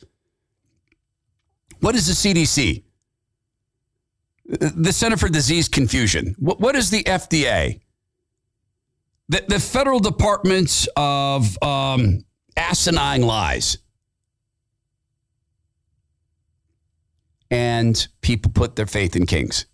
[1.82, 2.84] What is the CDC?
[4.48, 6.36] The Center for Disease Confusion.
[6.40, 7.82] What, what is the FDA?
[9.30, 12.25] The, the Federal departments of um,
[12.58, 13.78] asinine lies.
[17.52, 19.66] And people put their faith in kings.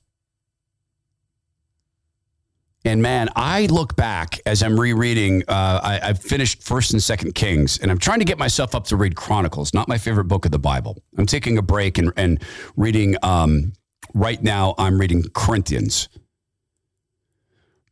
[2.84, 5.44] And man, I look back as I'm rereading.
[5.48, 8.86] Uh, I, have finished First and Second Kings, and I'm trying to get myself up
[8.88, 9.74] to read Chronicles.
[9.74, 11.04] Not my favorite book of the Bible.
[11.18, 12.44] I'm taking a break and, and
[12.76, 13.16] reading.
[13.22, 13.74] Um,
[14.16, 16.10] right now, I'm reading Corinthians.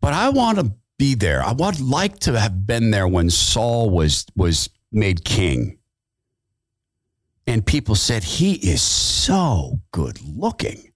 [0.01, 1.43] But I want to be there.
[1.43, 5.77] I would like to have been there when Saul was was made king.
[7.47, 10.91] And people said, he is so good looking.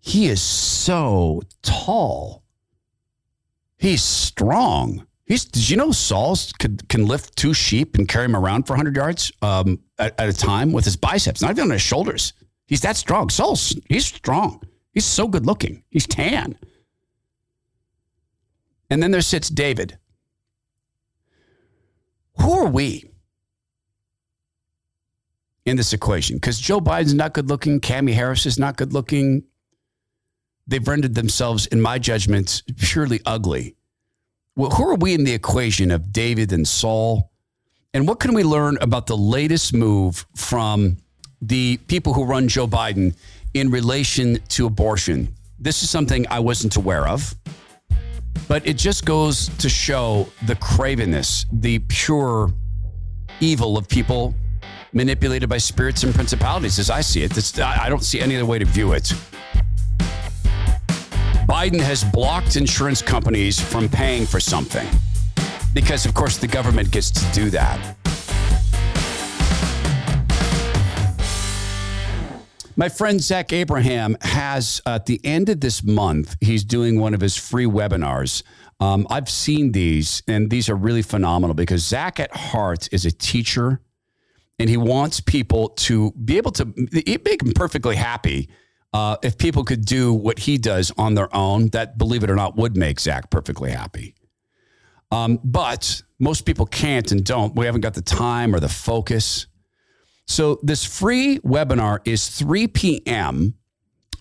[0.00, 2.44] He is so tall.
[3.76, 5.06] He's strong.
[5.26, 8.74] He's, did you know Saul could, can lift two sheep and carry them around for
[8.74, 12.32] 100 yards um, at, at a time with his biceps, not even on his shoulders?
[12.66, 13.30] He's that strong.
[13.30, 14.62] Saul's, he's strong.
[14.92, 15.82] He's so good looking.
[15.90, 16.56] He's tan.
[18.88, 19.98] And then there sits David,
[22.40, 23.04] who are we
[25.64, 26.36] in this equation?
[26.36, 29.44] Because Joe Biden's not good looking, Cami Harris is not good looking.
[30.66, 33.76] They've rendered themselves, in my judgment, purely ugly.
[34.56, 37.30] Well, who are we in the equation of David and Saul?
[37.94, 40.96] And what can we learn about the latest move from
[41.40, 43.14] the people who run Joe Biden
[43.54, 45.28] in relation to abortion?
[45.58, 47.34] This is something I wasn't aware of.
[48.48, 52.50] But it just goes to show the cravenness, the pure
[53.40, 54.34] evil of people
[54.92, 57.58] manipulated by spirits and principalities, as I see it.
[57.60, 59.12] I don't see any other way to view it.
[61.46, 64.86] Biden has blocked insurance companies from paying for something
[65.74, 67.96] because, of course, the government gets to do that.
[72.78, 77.22] My friend Zach Abraham has, at the end of this month, he's doing one of
[77.22, 78.42] his free webinars.
[78.80, 83.10] Um, I've seen these, and these are really phenomenal because Zach at heart is a
[83.10, 83.80] teacher
[84.58, 88.50] and he wants people to be able to make him perfectly happy.
[88.92, 92.36] Uh, if people could do what he does on their own, that believe it or
[92.36, 94.14] not would make Zach perfectly happy.
[95.10, 97.54] Um, but most people can't and don't.
[97.54, 99.46] We haven't got the time or the focus.
[100.26, 103.54] So this free webinar is 3 p.m.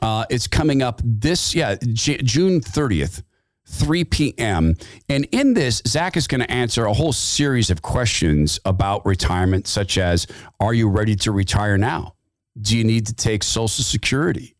[0.01, 3.23] Uh, it's coming up this yeah J- June 30th.
[3.67, 4.75] 3 p.m.
[5.09, 9.65] And in this, Zach is going to answer a whole series of questions about retirement,
[9.67, 10.27] such as
[10.59, 12.13] Are you ready to retire now?
[12.61, 14.55] Do you need to take Social Security?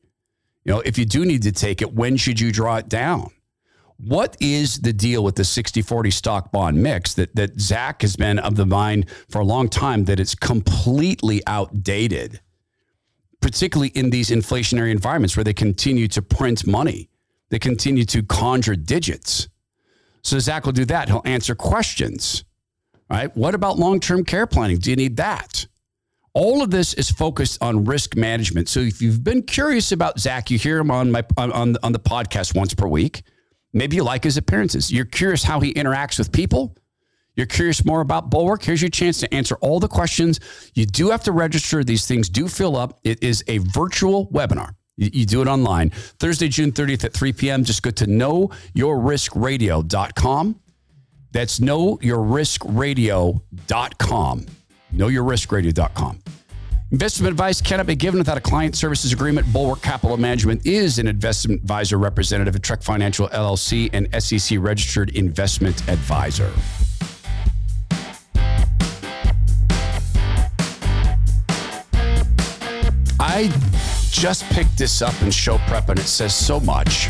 [0.64, 3.30] You know, if you do need to take it, when should you draw it down?
[3.98, 8.16] What is the deal with the 60 40 stock bond mix that, that Zach has
[8.16, 12.42] been of the mind for a long time that it's completely outdated,
[13.42, 17.10] particularly in these inflationary environments where they continue to print money?
[17.50, 19.48] They continue to conjure digits.
[20.24, 21.08] So Zach will do that.
[21.08, 22.44] He'll answer questions.
[23.10, 23.36] Right?
[23.38, 24.80] What about long-term care planning?
[24.80, 25.68] Do you need that?
[26.34, 28.68] All of this is focused on risk management.
[28.68, 32.00] So if you've been curious about Zach, you hear him on my on, on the
[32.00, 33.24] podcast once per week.
[33.76, 34.92] Maybe you like his appearances.
[34.92, 36.76] You're curious how he interacts with people.
[37.36, 38.64] You're curious more about Bulwark.
[38.64, 40.40] Here's your chance to answer all the questions.
[40.74, 41.84] You do have to register.
[41.84, 43.02] These things do fill up.
[43.04, 44.76] It is a virtual webinar.
[44.98, 45.90] You, do it online.
[45.90, 47.66] Thursday, June 30th at 3 p.m.
[47.66, 50.60] Just go to knowyourriskradio.com.
[51.34, 54.46] That's knowyourriskradio.com.
[54.94, 56.20] Knowyourriskradio.com.
[56.96, 59.52] Investment advice cannot be given without a client services agreement.
[59.52, 65.10] Bulwark Capital Management is an investment advisor representative of Trek Financial LLC and SEC registered
[65.10, 66.50] investment advisor.
[73.20, 73.52] I
[74.10, 77.10] just picked this up in show prep and it says so much.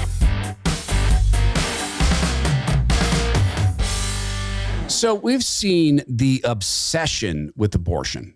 [4.88, 8.36] So we've seen the obsession with abortion.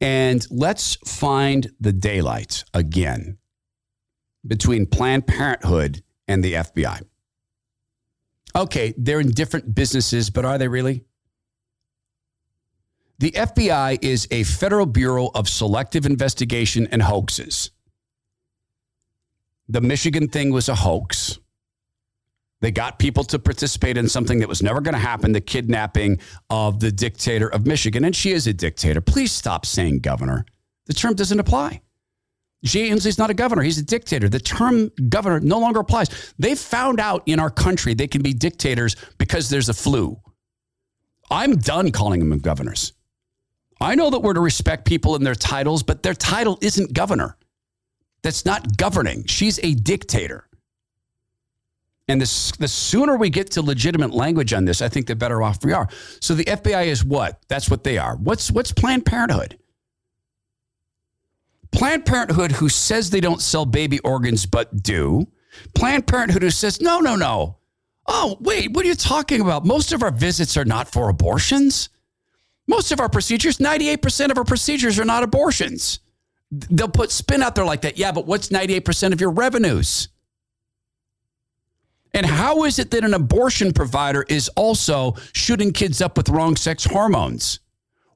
[0.00, 3.38] And let's find the daylight again
[4.46, 7.02] between Planned Parenthood and the FBI.
[8.56, 11.04] Okay, they're in different businesses, but are they really?
[13.18, 17.70] The FBI is a federal bureau of selective investigation and hoaxes.
[19.68, 21.38] The Michigan thing was a hoax.
[22.60, 26.18] They got people to participate in something that was never going to happen the kidnapping
[26.50, 28.04] of the dictator of Michigan.
[28.04, 29.00] And she is a dictator.
[29.00, 30.44] Please stop saying governor.
[30.86, 31.80] The term doesn't apply.
[32.62, 33.62] Jay Inslee's not a governor.
[33.62, 34.28] He's a dictator.
[34.28, 36.34] The term governor no longer applies.
[36.38, 40.20] They found out in our country they can be dictators because there's a flu.
[41.30, 42.92] I'm done calling them governors.
[43.80, 47.38] I know that we're to respect people in their titles, but their title isn't governor.
[48.22, 49.24] That's not governing.
[49.24, 50.46] She's a dictator.
[52.10, 55.44] And the, the sooner we get to legitimate language on this, I think the better
[55.44, 55.88] off we are.
[56.18, 57.40] So the FBI is what?
[57.46, 58.16] That's what they are.
[58.16, 59.56] What's, what's Planned Parenthood?
[61.70, 65.28] Planned Parenthood, who says they don't sell baby organs but do.
[65.76, 67.58] Planned Parenthood, who says, no, no, no.
[68.08, 69.64] Oh, wait, what are you talking about?
[69.64, 71.90] Most of our visits are not for abortions.
[72.66, 76.00] Most of our procedures, 98% of our procedures are not abortions.
[76.50, 77.98] They'll put spin out there like that.
[77.98, 80.08] Yeah, but what's 98% of your revenues?
[82.12, 86.56] And how is it that an abortion provider is also shooting kids up with wrong
[86.56, 87.60] sex hormones?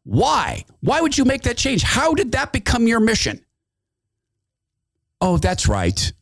[0.02, 0.64] Why?
[0.80, 1.82] Why would you make that change?
[1.82, 3.44] How did that become your mission?
[5.20, 6.12] Oh, that's right.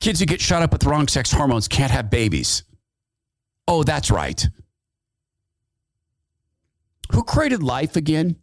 [0.00, 2.64] Kids who get shot up with wrong sex hormones can't have babies.
[3.68, 4.46] Oh, that's right.
[7.12, 8.36] Who created life again?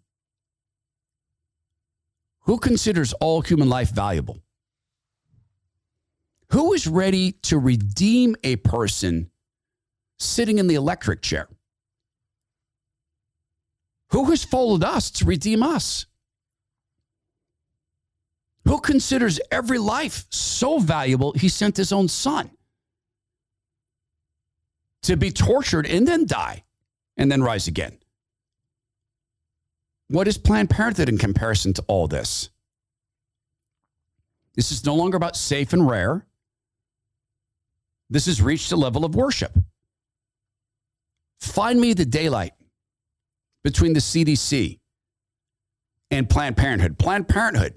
[2.41, 4.39] Who considers all human life valuable?
[6.53, 9.31] Who is ready to redeem a person
[10.19, 11.47] sitting in the electric chair?
[14.11, 16.05] Who has followed us to redeem us?
[18.65, 22.51] Who considers every life so valuable he sent his own son
[25.01, 26.65] to be tortured and then die
[27.17, 27.97] and then rise again?
[30.07, 32.51] What is Planned Parenthood in comparison to all this?
[34.53, 36.27] This is no longer about safe and rare.
[38.13, 39.57] This has reached a level of worship.
[41.41, 42.51] Find me the daylight
[43.63, 44.79] between the CDC
[46.11, 46.99] and Planned Parenthood.
[46.99, 47.73] Planned Parenthood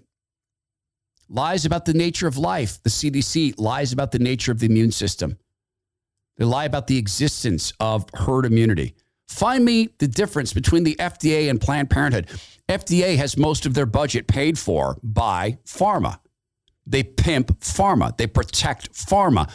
[1.30, 2.82] lies about the nature of life.
[2.82, 5.38] The CDC lies about the nature of the immune system.
[6.36, 8.94] They lie about the existence of herd immunity.
[9.28, 12.26] Find me the difference between the FDA and Planned Parenthood.
[12.68, 16.18] FDA has most of their budget paid for by pharma.
[16.86, 19.50] They pimp pharma, they protect pharma.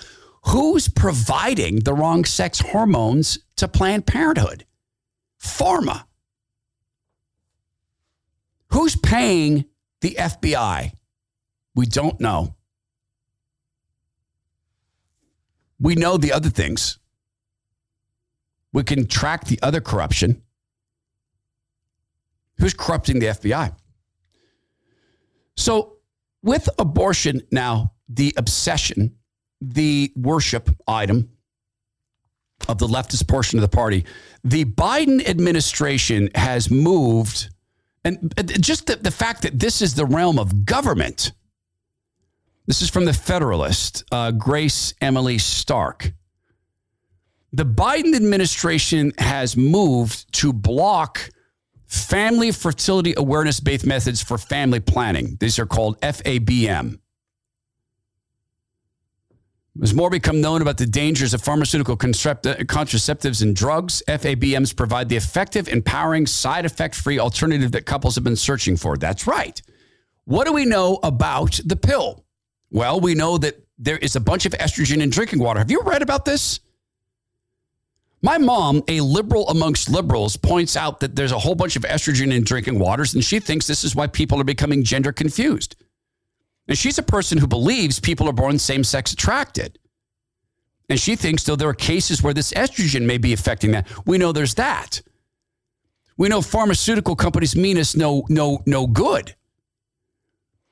[0.46, 4.66] Who's providing the wrong sex hormones to Planned Parenthood?
[5.40, 6.06] Pharma.
[8.72, 9.66] Who's paying
[10.02, 10.94] the FBI?
[11.76, 12.56] We don't know.
[15.80, 17.00] We know the other things.
[18.74, 20.42] We can track the other corruption.
[22.60, 23.76] Who's corrupting the FBI?
[25.58, 25.98] So,
[26.44, 29.18] with abortion now, the obsession,
[29.62, 31.30] the worship item
[32.68, 34.06] of the leftist portion of the party,
[34.44, 37.50] the Biden administration has moved,
[38.04, 41.32] and just the, the fact that this is the realm of government.
[42.68, 46.14] This is from the Federalist, uh, Grace Emily Stark.
[47.54, 51.30] The Biden administration has moved to block
[51.88, 55.36] family fertility awareness based methods for family planning.
[55.42, 57.00] These are called FABM.
[59.82, 65.08] As more become known about the dangers of pharmaceutical uh, contraceptives and drugs, FABMs provide
[65.08, 68.98] the effective, empowering, side effect free alternative that couples have been searching for.
[68.98, 69.62] That's right.
[70.26, 72.26] What do we know about the pill?
[72.70, 75.60] Well, we know that there is a bunch of estrogen in drinking water.
[75.60, 76.60] Have you read about this?
[78.22, 82.34] My mom, a liberal amongst liberals, points out that there's a whole bunch of estrogen
[82.34, 85.76] in drinking waters, and she thinks this is why people are becoming gender confused.
[86.72, 89.78] And she's a person who believes people are born same sex attracted.
[90.88, 93.90] And she thinks, though, there are cases where this estrogen may be affecting that.
[94.06, 95.02] We know there's that.
[96.16, 99.36] We know pharmaceutical companies mean us no, no, no good.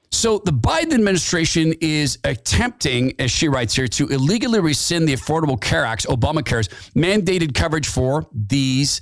[0.09, 5.59] So the Biden administration is attempting, as she writes here, to illegally rescind the Affordable
[5.59, 9.01] Care Act, Obamacare's mandated coverage for these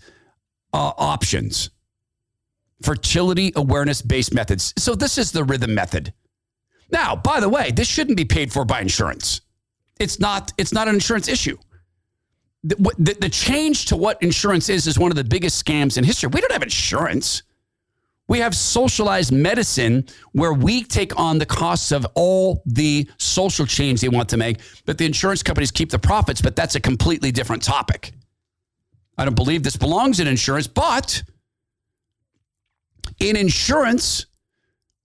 [0.73, 1.69] uh, options,
[2.81, 4.73] fertility awareness based methods.
[4.79, 6.11] So this is the rhythm method.
[6.89, 9.41] Now, by the way, this shouldn't be paid for by insurance.
[9.99, 10.53] It's not.
[10.57, 11.57] It's not an insurance issue.
[12.63, 16.03] The, the, the change to what insurance is is one of the biggest scams in
[16.03, 16.29] history.
[16.33, 17.43] We don't have insurance.
[18.27, 24.01] We have socialized medicine where we take on the costs of all the social change
[24.01, 27.31] they want to make, but the insurance companies keep the profits, but that's a completely
[27.31, 28.11] different topic.
[29.17, 31.23] I don't believe this belongs in insurance, but
[33.19, 34.25] in insurance,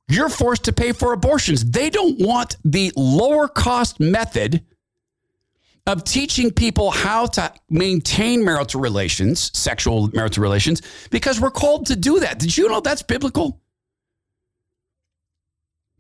[0.09, 1.64] you're forced to pay for abortions.
[1.64, 4.64] They don't want the lower cost method
[5.86, 11.96] of teaching people how to maintain marital relations, sexual marital relations, because we're called to
[11.96, 12.38] do that.
[12.38, 13.61] Did you know that's biblical?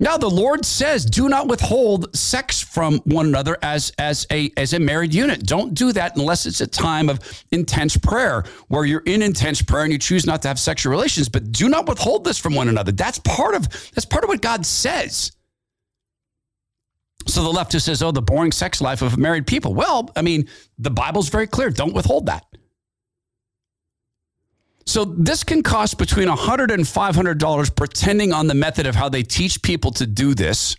[0.02, 4.72] Now the Lord says, do not withhold sex from one another as, as, a, as
[4.72, 5.46] a married unit.
[5.46, 7.20] Don't do that unless it's a time of
[7.52, 11.28] intense prayer where you're in intense prayer and you choose not to have sexual relations,
[11.28, 12.90] but do not withhold this from one another.
[12.90, 15.30] That's part of, that's part of what God says.
[17.28, 19.72] So the leftist says, oh, the boring sex life of married people.
[19.72, 20.48] Well, I mean,
[20.78, 21.70] the Bible's very clear.
[21.70, 22.44] Don't withhold that.
[24.86, 29.22] So this can cost between $100 and $500 pretending on the method of how they
[29.22, 30.76] teach people to do this.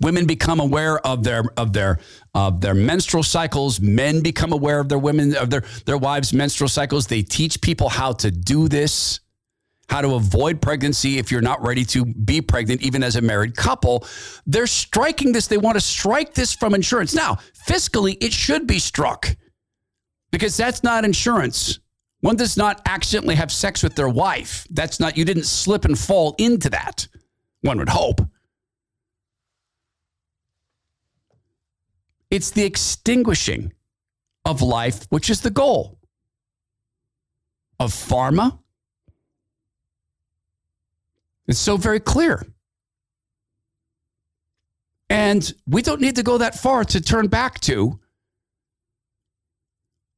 [0.00, 1.98] Women become aware of their of their
[2.34, 3.80] of their menstrual cycles.
[3.80, 7.06] Men become aware of their women of their their wives' menstrual cycles.
[7.06, 9.20] They teach people how to do this
[9.88, 13.56] how to avoid pregnancy if you're not ready to be pregnant, even as a married
[13.56, 14.06] couple.
[14.46, 15.46] They're striking this.
[15.46, 17.14] They want to strike this from insurance.
[17.14, 17.38] Now,
[17.68, 19.36] fiscally, it should be struck
[20.30, 21.80] because that's not insurance.
[22.24, 24.66] One does not accidentally have sex with their wife.
[24.70, 27.06] That's not, you didn't slip and fall into that,
[27.60, 28.22] one would hope.
[32.30, 33.74] It's the extinguishing
[34.46, 35.98] of life, which is the goal
[37.78, 38.58] of pharma
[41.46, 42.42] it's so very clear.
[45.10, 48.00] And we don't need to go that far to turn back to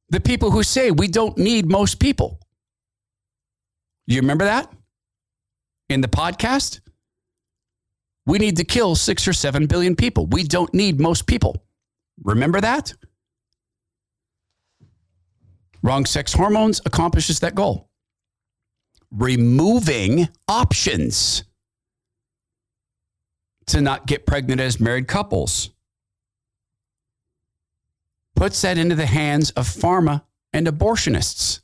[0.09, 2.39] the people who say we don't need most people.
[4.05, 4.71] You remember that
[5.89, 6.79] in the podcast?
[8.25, 10.25] We need to kill six or seven billion people.
[10.27, 11.63] We don't need most people.
[12.23, 12.93] Remember that?
[15.83, 17.87] Wrong sex hormones accomplishes that goal
[19.11, 21.43] removing options
[23.67, 25.69] to not get pregnant as married couples.
[28.37, 30.21] Puts that into the hands of pharma
[30.53, 31.61] and abortionists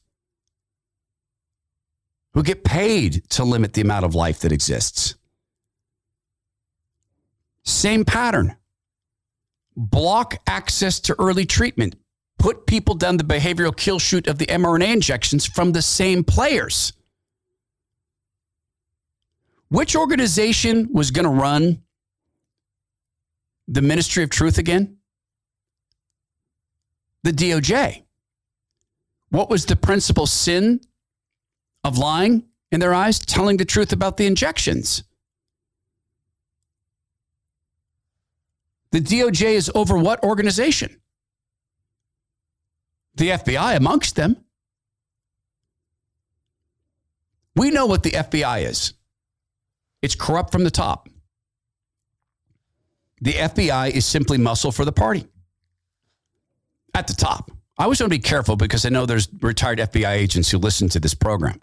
[2.33, 5.13] who get paid to limit the amount of life that exists.
[7.61, 8.55] Same pattern.
[9.77, 11.95] Block access to early treatment.
[12.39, 16.91] Put people down the behavioral kill chute of the mRNA injections from the same players.
[19.69, 21.83] Which organization was going to run
[23.67, 24.97] the Ministry of Truth again?
[27.23, 28.03] The DOJ.
[29.29, 30.81] What was the principal sin
[31.83, 35.03] of lying in their eyes telling the truth about the injections.
[38.91, 40.99] The DOJ is over what organization?
[43.15, 44.37] The FBI amongst them.
[47.55, 48.93] We know what the FBI is
[50.01, 51.07] it's corrupt from the top.
[53.21, 55.27] The FBI is simply muscle for the party
[56.93, 57.51] at the top.
[57.77, 60.89] I always want to be careful because I know there's retired FBI agents who listen
[60.89, 61.59] to this program.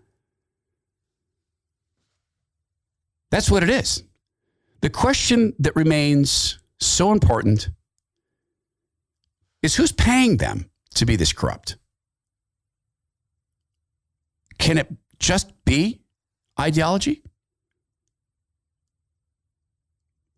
[3.31, 4.03] That's what it is.
[4.81, 7.69] The question that remains so important
[9.63, 11.77] is who's paying them to be this corrupt?
[14.59, 16.01] Can it just be
[16.59, 17.23] ideology?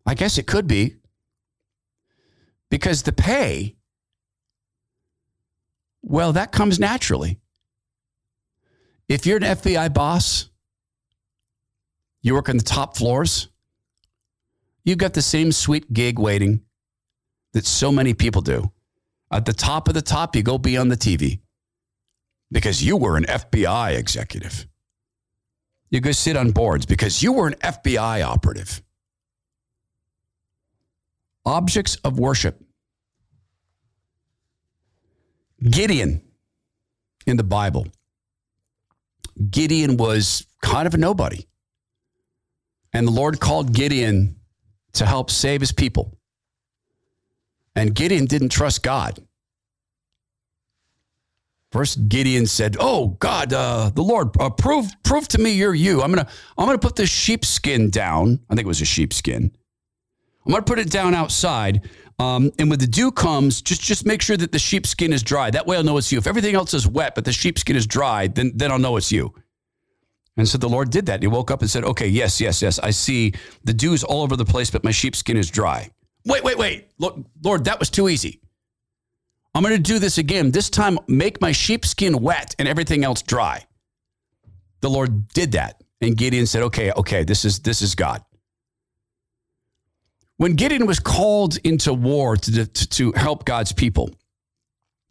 [0.05, 0.97] I guess it could be.
[2.69, 3.75] Because the pay,
[6.13, 7.39] well, that comes naturally.
[9.09, 10.47] If you're an FBI boss,
[12.21, 13.47] you work on the top floors,
[14.85, 16.61] you've got the same sweet gig waiting
[17.53, 18.71] that so many people do.
[19.31, 21.39] At the top of the top, you go be on the TV
[22.51, 24.67] because you were an FBI executive.
[25.89, 28.83] You go sit on boards because you were an FBI operative.
[31.43, 32.63] Objects of worship.
[35.69, 36.21] Gideon
[37.25, 37.87] in the Bible.
[39.49, 41.45] Gideon was kind of a nobody.
[42.91, 44.35] And the Lord called Gideon
[44.93, 46.17] to help save his people.
[47.75, 49.19] And Gideon didn't trust God.
[51.71, 56.03] First, Gideon said, "Oh God, uh, the Lord, uh, prove prove to me you're you.
[56.03, 58.39] I'm gonna I'm gonna put this sheepskin down.
[58.47, 59.51] I think it was a sheepskin.
[60.45, 61.89] I'm gonna put it down outside,
[62.19, 65.49] um, and when the dew comes, just just make sure that the sheepskin is dry.
[65.49, 66.17] That way, I'll know it's you.
[66.17, 69.11] If everything else is wet, but the sheepskin is dry, then then I'll know it's
[69.11, 69.33] you."
[70.35, 71.21] And so the Lord did that.
[71.21, 72.79] He woke up and said, "Okay, yes, yes, yes.
[72.79, 73.33] I see
[73.63, 75.91] the dew's all over the place, but my sheepskin is dry."
[76.25, 78.39] Wait, wait, wait, Look, Lord, that was too easy.
[79.53, 80.51] I'm going to do this again.
[80.51, 83.65] This time, make my sheepskin wet and everything else dry.
[84.81, 85.83] The Lord did that.
[86.01, 88.23] And Gideon said, okay, okay, this is, this is God.
[90.43, 94.09] When Gideon was called into war to, to, to help God's people,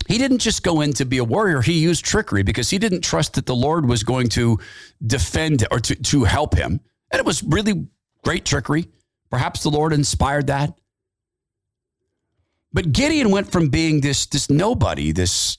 [0.07, 1.63] he didn't just go in to be a warrior.
[1.63, 4.59] He used trickery because he didn't trust that the Lord was going to
[5.07, 6.81] defend or to, to help him.
[7.11, 7.89] And it was really
[8.23, 8.89] great trickery.
[9.31, 10.79] Perhaps the Lord inspired that.
[12.75, 15.57] But Gideon went from being this this nobody, this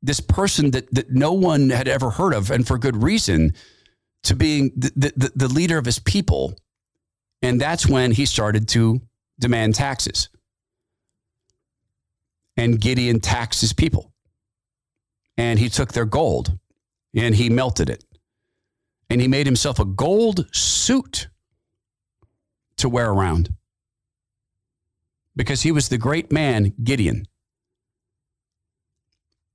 [0.00, 3.52] this person that that no one had ever heard of, and for good reason,
[4.22, 6.54] to being the, the, the leader of his people.
[7.42, 9.00] And that's when he started to
[9.38, 10.28] demand taxes.
[12.56, 14.12] And Gideon taxed his people.
[15.36, 16.58] And he took their gold
[17.14, 18.04] and he melted it.
[19.08, 21.28] And he made himself a gold suit
[22.76, 23.54] to wear around
[25.36, 27.26] because he was the great man Gideon.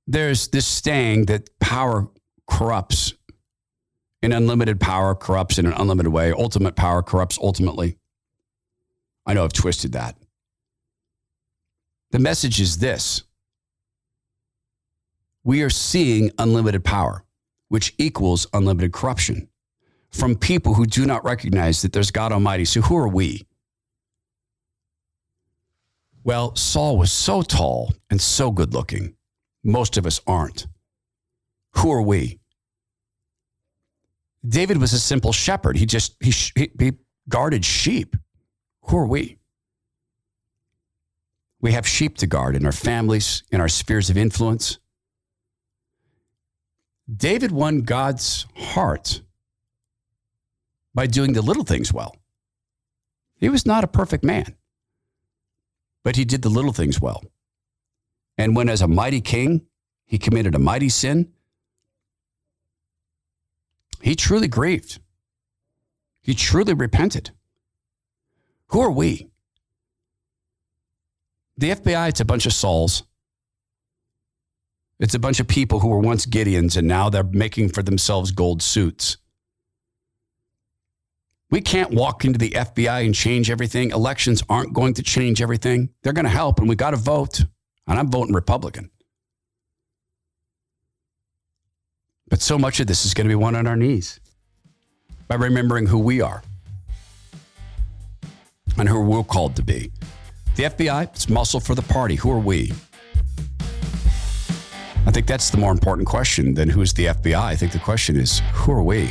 [0.06, 2.08] There's this saying that power
[2.48, 3.14] corrupts,
[4.26, 6.32] and unlimited power corrupts in an unlimited way.
[6.32, 7.96] Ultimate power corrupts ultimately.
[9.24, 10.16] I know I've twisted that.
[12.10, 13.22] The message is this
[15.44, 17.24] we are seeing unlimited power,
[17.68, 19.48] which equals unlimited corruption
[20.10, 22.64] from people who do not recognize that there's God Almighty.
[22.64, 23.46] So, who are we?
[26.24, 29.14] Well, Saul was so tall and so good looking.
[29.62, 30.66] Most of us aren't.
[31.74, 32.40] Who are we?
[34.46, 35.76] David was a simple shepherd.
[35.76, 36.32] He just he,
[36.78, 36.92] he
[37.28, 38.16] guarded sheep.
[38.82, 39.38] Who are we?
[41.60, 44.78] We have sheep to guard in our families, in our spheres of influence.
[47.12, 49.22] David won God's heart
[50.94, 52.16] by doing the little things well.
[53.36, 54.56] He was not a perfect man
[56.06, 57.20] but he did the little things well.
[58.38, 59.66] And when, as a mighty king,
[60.04, 61.32] he committed a mighty sin,
[64.00, 64.98] he truly grieved.
[66.22, 67.30] He truly repented.
[68.68, 69.28] Who are we?
[71.56, 73.04] The FBI, it's a bunch of Sauls.
[74.98, 78.30] It's a bunch of people who were once Gideons and now they're making for themselves
[78.30, 79.18] gold suits.
[81.50, 83.90] We can't walk into the FBI and change everything.
[83.90, 85.90] Elections aren't going to change everything.
[86.02, 87.44] They're going to help, and we got to vote.
[87.86, 88.90] And I'm voting Republican.
[92.28, 94.18] But so much of this is going to be won on our knees
[95.28, 96.42] by remembering who we are
[98.78, 99.92] and who we're called to be.
[100.56, 102.16] The FBI, it's muscle for the party.
[102.16, 102.72] Who are we?
[105.06, 107.40] I think that's the more important question than who's the FBI.
[107.40, 109.08] I think the question is who are we?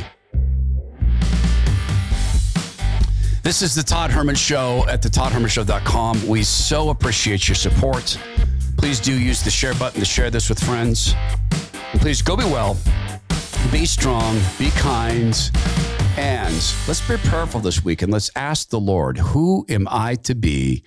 [3.42, 6.26] This is the Todd Herman Show at the toddhermanshow.com.
[6.26, 8.18] We so appreciate your support.
[8.76, 11.14] Please do use the share button to share this with friends.
[11.92, 12.76] And please go be well
[13.70, 15.50] be strong, be kind,
[16.16, 16.54] and
[16.88, 20.82] let's be prayerful this week and let's ask the Lord, who am I to be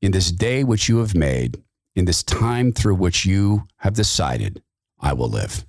[0.00, 1.62] in this day which you have made,
[1.94, 4.62] in this time through which you have decided
[4.98, 5.64] I will live?